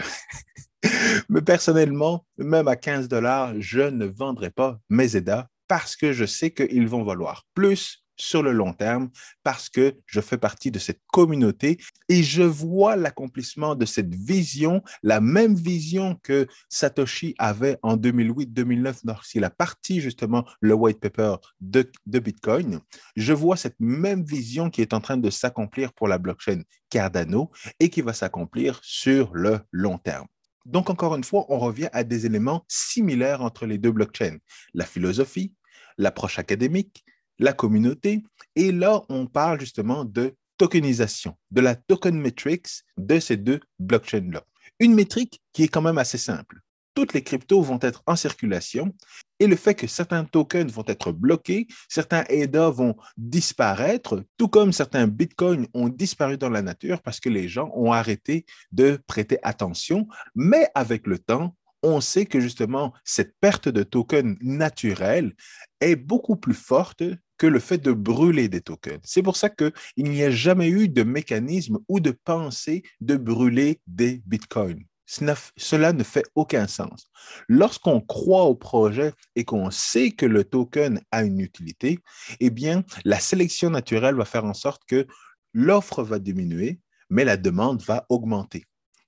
Mais 1.29 1.41
personnellement, 1.41 2.25
même 2.37 2.67
à 2.67 2.75
15 2.75 3.07
dollars, 3.07 3.53
je 3.59 3.81
ne 3.81 4.05
vendrai 4.05 4.49
pas 4.49 4.79
mes 4.89 5.15
EDA 5.15 5.47
parce 5.67 5.95
que 5.95 6.13
je 6.13 6.25
sais 6.25 6.51
qu'ils 6.51 6.87
vont 6.87 7.03
valoir 7.03 7.45
plus 7.53 8.02
sur 8.17 8.43
le 8.43 8.51
long 8.51 8.73
terme 8.73 9.09
parce 9.43 9.69
que 9.69 9.95
je 10.05 10.21
fais 10.21 10.37
partie 10.37 10.71
de 10.71 10.79
cette 10.79 11.01
communauté 11.11 11.77
et 12.09 12.23
je 12.23 12.43
vois 12.43 12.95
l'accomplissement 12.95 13.75
de 13.75 13.85
cette 13.85 14.13
vision, 14.13 14.83
la 15.01 15.21
même 15.21 15.55
vision 15.55 16.19
que 16.23 16.47
Satoshi 16.69 17.35
avait 17.37 17.77
en 17.81 17.97
2008-2009 17.97 18.99
lorsqu'il 19.05 19.43
a 19.43 19.49
parti 19.49 20.01
justement 20.01 20.45
le 20.61 20.73
white 20.73 20.99
paper 20.99 21.35
de, 21.61 21.89
Bitcoin. 22.05 22.79
Je 23.15 23.33
vois 23.33 23.57
cette 23.57 23.79
même 23.79 24.23
vision 24.23 24.69
qui 24.69 24.81
est 24.81 24.93
en 24.93 25.01
train 25.01 25.17
de 25.17 25.29
s'accomplir 25.29 25.93
pour 25.93 26.07
la 26.07 26.17
blockchain 26.17 26.61
Cardano 26.89 27.51
et 27.79 27.89
qui 27.89 28.01
va 28.01 28.13
s'accomplir 28.13 28.79
sur 28.83 29.33
le 29.33 29.59
long 29.71 29.97
terme. 29.97 30.27
Donc, 30.65 30.89
encore 30.89 31.15
une 31.15 31.23
fois, 31.23 31.45
on 31.49 31.59
revient 31.59 31.89
à 31.91 32.03
des 32.05 32.25
éléments 32.25 32.63
similaires 32.69 33.41
entre 33.41 33.65
les 33.65 33.77
deux 33.77 33.91
blockchains, 33.91 34.37
la 34.73 34.85
philosophie, 34.85 35.53
l'approche 35.97 36.39
académique, 36.39 37.03
la 37.39 37.53
communauté. 37.53 38.23
Et 38.55 38.71
là, 38.71 39.01
on 39.09 39.25
parle 39.25 39.59
justement 39.59 40.05
de 40.05 40.35
tokenisation, 40.57 41.35
de 41.51 41.61
la 41.61 41.75
token 41.75 42.17
metrics 42.17 42.83
de 42.97 43.19
ces 43.19 43.37
deux 43.37 43.59
blockchains-là. 43.79 44.43
Une 44.79 44.93
métrique 44.93 45.41
qui 45.51 45.63
est 45.63 45.67
quand 45.67 45.81
même 45.81 45.97
assez 45.97 46.17
simple. 46.17 46.59
Toutes 46.93 47.13
les 47.13 47.23
cryptos 47.23 47.61
vont 47.61 47.79
être 47.81 48.03
en 48.05 48.15
circulation 48.15 48.93
et 49.39 49.47
le 49.47 49.55
fait 49.55 49.73
que 49.73 49.87
certains 49.87 50.25
tokens 50.25 50.71
vont 50.71 50.85
être 50.87 51.11
bloqués, 51.11 51.67
certains 51.89 52.23
ADA 52.29 52.69
vont 52.69 52.95
disparaître, 53.17 54.23
tout 54.37 54.47
comme 54.47 54.71
certains 54.71 55.07
bitcoins 55.07 55.67
ont 55.73 55.89
disparu 55.89 56.37
dans 56.37 56.51
la 56.51 56.61
nature 56.61 57.01
parce 57.01 57.19
que 57.19 57.29
les 57.29 57.47
gens 57.47 57.71
ont 57.73 57.91
arrêté 57.91 58.45
de 58.71 58.99
prêter 59.07 59.39
attention. 59.41 60.07
Mais 60.35 60.69
avec 60.75 61.07
le 61.07 61.17
temps, 61.17 61.55
on 61.83 62.01
sait 62.01 62.25
que 62.25 62.39
justement, 62.39 62.93
cette 63.03 63.35
perte 63.39 63.67
de 63.67 63.83
tokens 63.83 64.37
naturels 64.41 65.33
est 65.81 65.97
beaucoup 65.97 66.37
plus 66.37 66.53
forte 66.53 67.03
que 67.37 67.47
le 67.47 67.59
fait 67.59 67.77
de 67.77 67.91
brûler 67.91 68.47
des 68.47 68.61
tokens. 68.61 69.01
C'est 69.03 69.21
pour 69.21 69.35
ça 69.35 69.49
qu'il 69.49 69.73
n'y 69.97 70.23
a 70.23 70.31
jamais 70.31 70.69
eu 70.69 70.87
de 70.87 71.03
mécanisme 71.03 71.79
ou 71.89 71.99
de 71.99 72.11
pensée 72.11 72.83
de 73.01 73.17
brûler 73.17 73.81
des 73.85 74.21
bitcoins. 74.25 74.85
cela 75.05 75.91
ne 75.91 76.03
fait 76.03 76.23
aucun 76.35 76.67
sens. 76.67 77.09
Lorsqu'on 77.49 77.99
croit 77.99 78.45
au 78.45 78.55
projet 78.55 79.11
et 79.35 79.43
qu'on 79.43 79.69
sait 79.71 80.11
que 80.11 80.25
le 80.25 80.45
token 80.45 81.01
a 81.11 81.23
une 81.23 81.39
utilité, 81.39 81.99
eh 82.39 82.49
bien, 82.49 82.85
la 83.03 83.19
sélection 83.19 83.69
naturelle 83.69 84.15
va 84.15 84.25
faire 84.25 84.45
en 84.45 84.53
sorte 84.53 84.83
que 84.87 85.05
l'offre 85.53 86.01
va 86.01 86.19
diminuer, 86.19 86.79
mais 87.09 87.25
la 87.25 87.35
demande 87.35 87.83
va 87.83 88.05
augmenter. 88.09 88.65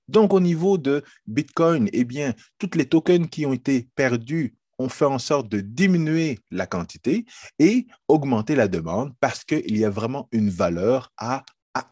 Donc, 0.08 0.32
au 0.32 0.40
niveau 0.40 0.78
de 0.78 1.02
Bitcoin, 1.26 1.88
eh 1.92 2.04
bien, 2.04 2.34
toutes 2.58 2.76
les 2.76 2.86
tokens 2.86 3.28
qui 3.28 3.46
ont 3.46 3.52
été 3.52 3.88
perdus 3.94 4.54
ont 4.78 4.88
fait 4.88 5.04
en 5.04 5.18
sorte 5.18 5.48
de 5.48 5.60
diminuer 5.60 6.38
la 6.50 6.66
quantité 6.66 7.24
et 7.58 7.86
augmenter 8.08 8.54
la 8.54 8.68
demande 8.68 9.12
parce 9.20 9.44
qu'il 9.44 9.76
y 9.76 9.84
a 9.84 9.90
vraiment 9.90 10.28
une 10.32 10.50
valeur 10.50 11.12
à, 11.16 11.44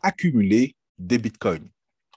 accumuler 0.02 0.76
des 0.98 1.18
Bitcoins. 1.18 1.68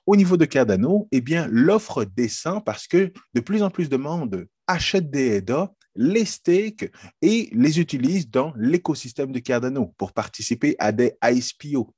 Au 0.05 0.15
niveau 0.15 0.37
de 0.37 0.45
Cardano, 0.45 1.09
eh 1.11 1.19
bien, 1.19 1.49
l'offre 1.51 2.05
descend 2.05 2.63
parce 2.63 2.87
que 2.87 3.11
de 3.33 3.41
plus 3.41 3.61
en 3.61 3.69
plus 3.69 3.89
de 3.89 3.97
monde 3.97 4.47
achète 4.67 5.11
des 5.11 5.37
EDA, 5.37 5.73
les 5.95 6.23
stake 6.23 6.89
et 7.21 7.49
les 7.51 7.79
utilise 7.81 8.29
dans 8.29 8.53
l'écosystème 8.55 9.33
de 9.33 9.39
Cardano 9.39 9.93
pour 9.97 10.13
participer 10.13 10.77
à 10.79 10.93
des 10.93 11.17
ISPO, 11.21 11.93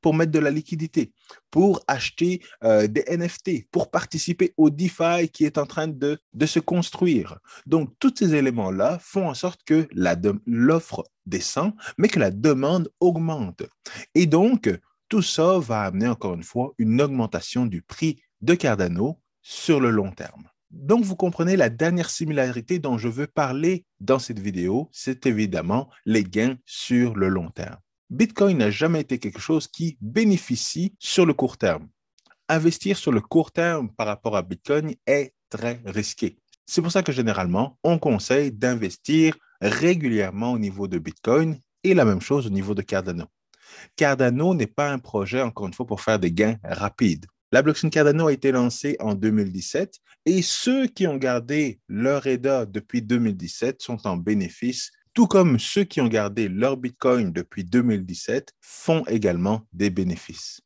pour 0.00 0.14
mettre 0.14 0.32
de 0.32 0.38
la 0.38 0.50
liquidité, 0.50 1.12
pour 1.50 1.82
acheter 1.86 2.42
euh, 2.64 2.86
des 2.86 3.04
NFT, 3.08 3.68
pour 3.70 3.90
participer 3.90 4.54
au 4.56 4.70
DeFi 4.70 5.28
qui 5.32 5.44
est 5.44 5.58
en 5.58 5.66
train 5.66 5.88
de, 5.88 6.18
de 6.32 6.46
se 6.46 6.60
construire. 6.60 7.38
Donc, 7.66 7.90
tous 7.98 8.14
ces 8.16 8.34
éléments-là 8.34 8.98
font 9.00 9.28
en 9.28 9.34
sorte 9.34 9.62
que 9.64 9.88
l'offre 10.46 11.04
descend, 11.26 11.72
mais 11.98 12.08
que 12.08 12.18
la 12.18 12.30
demande 12.30 12.90
augmente. 13.00 13.62
Et 14.14 14.26
donc, 14.26 14.70
tout 15.08 15.22
ça 15.22 15.58
va 15.58 15.82
amener 15.82 16.08
encore 16.08 16.34
une 16.34 16.44
fois 16.44 16.72
une 16.78 17.00
augmentation 17.00 17.66
du 17.66 17.82
prix 17.82 18.22
de 18.40 18.54
Cardano 18.54 19.20
sur 19.42 19.80
le 19.80 19.90
long 19.90 20.12
terme. 20.12 20.48
Donc, 20.70 21.04
vous 21.04 21.16
comprenez 21.16 21.56
la 21.56 21.68
dernière 21.68 22.10
similarité 22.10 22.78
dont 22.78 22.96
je 22.96 23.08
veux 23.08 23.26
parler 23.26 23.84
dans 23.98 24.20
cette 24.20 24.38
vidéo, 24.38 24.88
c'est 24.92 25.26
évidemment 25.26 25.90
les 26.06 26.22
gains 26.22 26.56
sur 26.64 27.16
le 27.16 27.28
long 27.28 27.50
terme. 27.50 27.78
Bitcoin 28.10 28.58
n'a 28.58 28.72
jamais 28.72 29.02
été 29.02 29.20
quelque 29.20 29.38
chose 29.38 29.68
qui 29.68 29.96
bénéficie 30.00 30.96
sur 30.98 31.26
le 31.26 31.32
court 31.32 31.56
terme. 31.56 31.88
Investir 32.48 32.98
sur 32.98 33.12
le 33.12 33.20
court 33.20 33.52
terme 33.52 33.88
par 33.94 34.08
rapport 34.08 34.36
à 34.36 34.42
Bitcoin 34.42 34.96
est 35.06 35.32
très 35.48 35.80
risqué. 35.86 36.36
C'est 36.66 36.82
pour 36.82 36.90
ça 36.90 37.04
que 37.04 37.12
généralement, 37.12 37.78
on 37.84 38.00
conseille 38.00 38.50
d'investir 38.50 39.36
régulièrement 39.60 40.52
au 40.52 40.58
niveau 40.58 40.88
de 40.88 40.98
Bitcoin 40.98 41.60
et 41.84 41.94
la 41.94 42.04
même 42.04 42.20
chose 42.20 42.48
au 42.48 42.50
niveau 42.50 42.74
de 42.74 42.82
Cardano. 42.82 43.26
Cardano 43.94 44.54
n'est 44.54 44.66
pas 44.66 44.90
un 44.90 44.98
projet, 44.98 45.40
encore 45.40 45.68
une 45.68 45.74
fois, 45.74 45.86
pour 45.86 46.00
faire 46.00 46.18
des 46.18 46.32
gains 46.32 46.56
rapides. 46.64 47.26
La 47.52 47.62
blockchain 47.62 47.90
Cardano 47.90 48.26
a 48.26 48.32
été 48.32 48.50
lancée 48.50 48.96
en 48.98 49.14
2017 49.14 49.94
et 50.26 50.42
ceux 50.42 50.88
qui 50.88 51.06
ont 51.06 51.16
gardé 51.16 51.80
leur 51.88 52.26
EDA 52.26 52.66
depuis 52.66 53.02
2017 53.02 53.80
sont 53.80 54.04
en 54.06 54.16
bénéfice, 54.16 54.90
tout 55.14 55.26
comme 55.26 55.58
ceux 55.58 55.84
qui 55.84 56.00
ont 56.00 56.08
gardé 56.08 56.48
leur 56.48 56.76
Bitcoin 56.76 57.32
depuis 57.32 57.64
2017 57.64 58.54
font 58.60 59.04
également 59.06 59.66
des 59.72 59.90
bénéfices. 59.90 60.60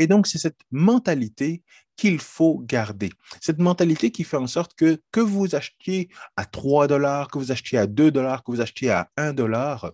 Et 0.00 0.06
donc, 0.06 0.26
c'est 0.26 0.38
cette 0.38 0.60
mentalité 0.70 1.62
qu'il 1.94 2.20
faut 2.20 2.62
garder. 2.64 3.10
Cette 3.42 3.58
mentalité 3.58 4.10
qui 4.10 4.24
fait 4.24 4.38
en 4.38 4.46
sorte 4.46 4.72
que 4.72 4.98
que 5.12 5.20
vous 5.20 5.54
achetiez 5.54 6.08
à 6.38 6.46
3 6.46 6.86
dollars, 6.86 7.28
que 7.28 7.36
vous 7.36 7.52
achetiez 7.52 7.76
à 7.76 7.86
2 7.86 8.10
dollars, 8.10 8.42
que 8.42 8.50
vous 8.50 8.62
achetiez 8.62 8.88
à 8.88 9.10
1 9.18 9.34
dollar, 9.34 9.92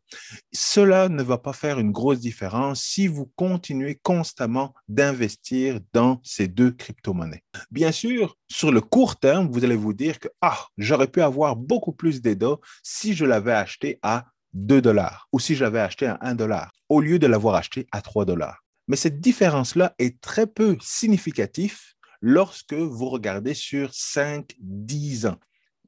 cela 0.53 1.09
ne 1.09 1.25
va 1.25 1.39
pas 1.39 1.53
faire 1.53 1.81
une 1.81 1.91
grosse 1.91 2.21
différence 2.21 2.81
si 2.81 3.09
vous 3.09 3.27
continuez 3.35 3.99
constamment 4.01 4.73
d'investir 4.87 5.81
dans 5.93 6.21
ces 6.23 6.47
deux 6.47 6.71
crypto-monnaies. 6.71 7.43
Bien 7.73 7.91
sûr, 7.91 8.37
sur 8.49 8.71
le 8.71 8.81
court 8.81 9.17
terme, 9.17 9.49
vous 9.51 9.65
allez 9.65 9.75
vous 9.75 9.93
dire 9.93 10.21
que 10.21 10.29
ah, 10.41 10.69
j'aurais 10.79 11.09
pu 11.09 11.21
avoir 11.21 11.57
beaucoup 11.57 11.93
plus 11.93 12.23
d'EDA 12.23 12.55
si 12.85 13.15
je 13.15 13.25
l'avais 13.25 13.55
acheté 13.55 13.99
à 14.03 14.27
2 14.53 14.81
dollars 14.81 15.27
ou 15.33 15.41
si 15.41 15.57
j'avais 15.57 15.81
acheté 15.81 16.07
à 16.07 16.19
1 16.21 16.37
dollar 16.37 16.71
au 16.89 17.01
lieu 17.01 17.19
de 17.19 17.27
l'avoir 17.27 17.57
acheté 17.57 17.89
à 17.91 18.01
3 18.01 18.25
dollars. 18.25 18.66
Mais 18.89 18.97
cette 18.97 19.21
différence-là 19.21 19.95
est 19.99 20.21
très 20.21 20.47
peu 20.47 20.77
significative 20.81 21.79
lorsque 22.21 22.75
vous 22.75 23.09
regardez 23.09 23.55
sur 23.55 23.93
5, 23.93 24.55
10 24.59 25.27
ans. 25.27 25.37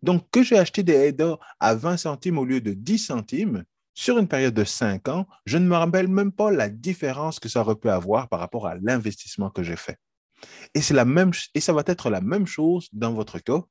Donc, 0.03 0.31
que 0.31 0.43
j'ai 0.43 0.59
acheté 0.59 0.83
des 0.83 1.09
EDA 1.09 1.39
à 1.61 1.75
20 1.75 1.97
centimes 1.97 2.39
au 2.39 2.45
lieu 2.45 2.61
de 2.61 2.73
10 2.73 2.99
centimes, 2.99 3.65
sur 3.95 4.19
une 4.19 4.29
période 4.29 4.55
de 4.55 4.63
5 4.63 5.09
ans, 5.09 5.27
je 5.45 5.59
ne 5.59 5.67
me 5.67 5.75
rappelle 5.75 6.07
même 6.07 6.31
pas 6.31 6.53
la 6.53 6.69
différence 6.69 7.41
que 7.41 7.49
ça 7.49 7.63
aurait 7.63 7.75
pu 7.75 7.89
avoir 7.89 8.29
par 8.29 8.39
rapport 8.39 8.69
à 8.69 8.77
l'investissement 8.77 9.51
que 9.51 9.65
j'ai 9.65 9.75
fait. 9.75 9.99
Et, 10.75 10.81
la 10.93 11.05
ça 11.61 11.73
va 11.73 11.83
être 11.85 12.11
la 12.11 12.21
même 12.21 12.47
chose 12.47 12.89
dans 12.93 13.13
votre 13.13 13.41
cas. 13.41 13.65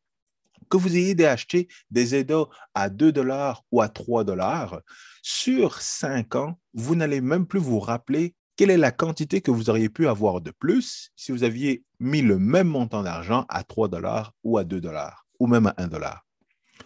Que 0.69 0.75
vous 0.75 0.97
ayez 0.97 1.25
acheté 1.25 1.69
des 1.91 2.13
EDA 2.13 2.43
à 2.73 2.89
2 2.89 3.13
dollars 3.13 3.63
ou 3.71 3.79
à 3.79 3.87
3 3.87 4.25
dollars, 4.25 4.81
sur 5.21 5.81
5 5.81 6.35
ans, 6.35 6.59
vous 6.73 6.95
n'allez 6.95 7.21
même 7.21 7.45
plus 7.45 7.59
vous 7.59 7.79
rappeler 7.79 8.35
quelle 8.57 8.71
est 8.71 8.77
la 8.77 8.91
quantité 8.91 9.39
que 9.39 9.51
vous 9.51 9.69
auriez 9.69 9.87
pu 9.87 10.07
avoir 10.07 10.41
de 10.41 10.51
plus 10.51 11.11
si 11.15 11.31
vous 11.31 11.43
aviez 11.43 11.83
mis 11.99 12.23
le 12.23 12.39
même 12.39 12.67
montant 12.67 13.03
d'argent 13.03 13.45
à 13.49 13.63
3 13.63 13.87
dollars 13.87 14.33
ou 14.43 14.57
à 14.57 14.63
2 14.63 14.81
dollars 14.81 15.27
ou 15.39 15.45
même 15.45 15.67
à 15.67 15.75
1 15.77 15.87
dollar? 15.87 16.25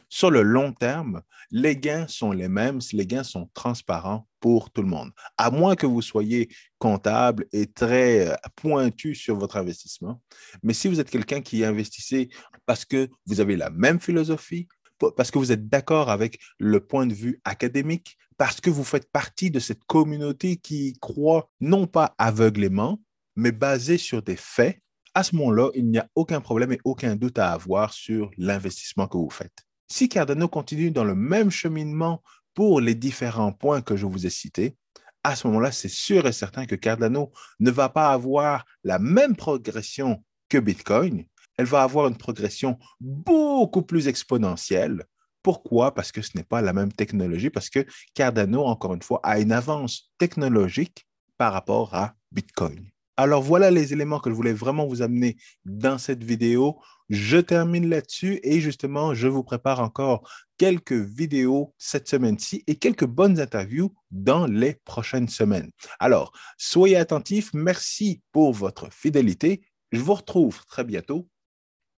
Sur 0.09 0.29
le 0.29 0.41
long 0.41 0.73
terme, 0.73 1.21
les 1.49 1.77
gains 1.77 2.07
sont 2.07 2.33
les 2.33 2.49
mêmes, 2.49 2.79
les 2.91 3.07
gains 3.07 3.23
sont 3.23 3.49
transparents 3.53 4.27
pour 4.41 4.69
tout 4.69 4.81
le 4.81 4.89
monde. 4.89 5.11
À 5.37 5.49
moins 5.49 5.75
que 5.77 5.85
vous 5.85 6.01
soyez 6.01 6.49
comptable 6.77 7.45
et 7.53 7.67
très 7.67 8.27
euh, 8.27 8.35
pointu 8.57 9.15
sur 9.15 9.37
votre 9.37 9.55
investissement. 9.55 10.21
Mais 10.63 10.73
si 10.73 10.89
vous 10.89 10.99
êtes 10.99 11.09
quelqu'un 11.09 11.41
qui 11.41 11.63
investissait 11.63 12.27
parce 12.65 12.83
que 12.83 13.09
vous 13.25 13.39
avez 13.39 13.55
la 13.55 13.69
même 13.69 14.01
philosophie, 14.01 14.67
parce 15.15 15.31
que 15.31 15.39
vous 15.39 15.51
êtes 15.51 15.69
d'accord 15.69 16.09
avec 16.09 16.39
le 16.59 16.79
point 16.85 17.07
de 17.07 17.13
vue 17.13 17.39
académique, 17.45 18.17
parce 18.41 18.59
que 18.59 18.71
vous 18.71 18.83
faites 18.83 19.11
partie 19.11 19.51
de 19.51 19.59
cette 19.59 19.83
communauté 19.83 20.55
qui 20.55 20.97
croit 20.99 21.51
non 21.59 21.85
pas 21.85 22.15
aveuglément, 22.17 22.99
mais 23.35 23.51
basée 23.51 23.99
sur 23.99 24.23
des 24.23 24.35
faits, 24.35 24.81
à 25.13 25.21
ce 25.21 25.35
moment-là, 25.35 25.69
il 25.75 25.87
n'y 25.87 25.99
a 25.99 26.07
aucun 26.15 26.41
problème 26.41 26.71
et 26.71 26.79
aucun 26.83 27.15
doute 27.15 27.37
à 27.37 27.51
avoir 27.51 27.93
sur 27.93 28.31
l'investissement 28.39 29.05
que 29.05 29.17
vous 29.17 29.29
faites. 29.29 29.63
Si 29.91 30.09
Cardano 30.09 30.47
continue 30.47 30.89
dans 30.89 31.03
le 31.03 31.13
même 31.13 31.51
cheminement 31.51 32.23
pour 32.55 32.81
les 32.81 32.95
différents 32.95 33.53
points 33.53 33.83
que 33.83 33.95
je 33.95 34.07
vous 34.07 34.25
ai 34.25 34.31
cités, 34.31 34.75
à 35.23 35.35
ce 35.35 35.45
moment-là, 35.45 35.71
c'est 35.71 35.87
sûr 35.87 36.25
et 36.25 36.31
certain 36.31 36.65
que 36.65 36.73
Cardano 36.73 37.31
ne 37.59 37.69
va 37.69 37.89
pas 37.89 38.09
avoir 38.09 38.65
la 38.83 38.97
même 38.97 39.35
progression 39.35 40.23
que 40.49 40.57
Bitcoin, 40.57 41.25
elle 41.59 41.67
va 41.67 41.83
avoir 41.83 42.07
une 42.07 42.17
progression 42.17 42.79
beaucoup 42.99 43.83
plus 43.83 44.07
exponentielle. 44.07 45.05
Pourquoi? 45.43 45.93
Parce 45.93 46.11
que 46.11 46.21
ce 46.21 46.31
n'est 46.35 46.43
pas 46.43 46.61
la 46.61 46.73
même 46.73 46.91
technologie, 46.91 47.49
parce 47.49 47.69
que 47.69 47.85
Cardano, 48.13 48.63
encore 48.63 48.93
une 48.93 49.01
fois, 49.01 49.19
a 49.23 49.39
une 49.39 49.51
avance 49.51 50.11
technologique 50.17 51.07
par 51.37 51.53
rapport 51.53 51.95
à 51.95 52.13
Bitcoin. 52.31 52.91
Alors 53.17 53.41
voilà 53.41 53.69
les 53.69 53.93
éléments 53.93 54.19
que 54.19 54.29
je 54.29 54.35
voulais 54.35 54.53
vraiment 54.53 54.87
vous 54.87 55.01
amener 55.01 55.37
dans 55.65 55.97
cette 55.97 56.23
vidéo. 56.23 56.79
Je 57.09 57.37
termine 57.37 57.89
là-dessus 57.89 58.39
et 58.41 58.61
justement, 58.61 59.13
je 59.13 59.27
vous 59.27 59.43
prépare 59.43 59.79
encore 59.81 60.27
quelques 60.57 60.93
vidéos 60.93 61.73
cette 61.77 62.07
semaine-ci 62.07 62.63
et 62.67 62.77
quelques 62.77 63.05
bonnes 63.05 63.39
interviews 63.39 63.93
dans 64.11 64.47
les 64.47 64.75
prochaines 64.85 65.27
semaines. 65.27 65.71
Alors, 65.99 66.31
soyez 66.57 66.95
attentifs. 66.95 67.53
Merci 67.53 68.21
pour 68.31 68.53
votre 68.53 68.91
fidélité. 68.91 69.61
Je 69.91 69.99
vous 69.99 70.13
retrouve 70.13 70.65
très 70.65 70.83
bientôt 70.83 71.27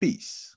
Peace. 0.00 0.51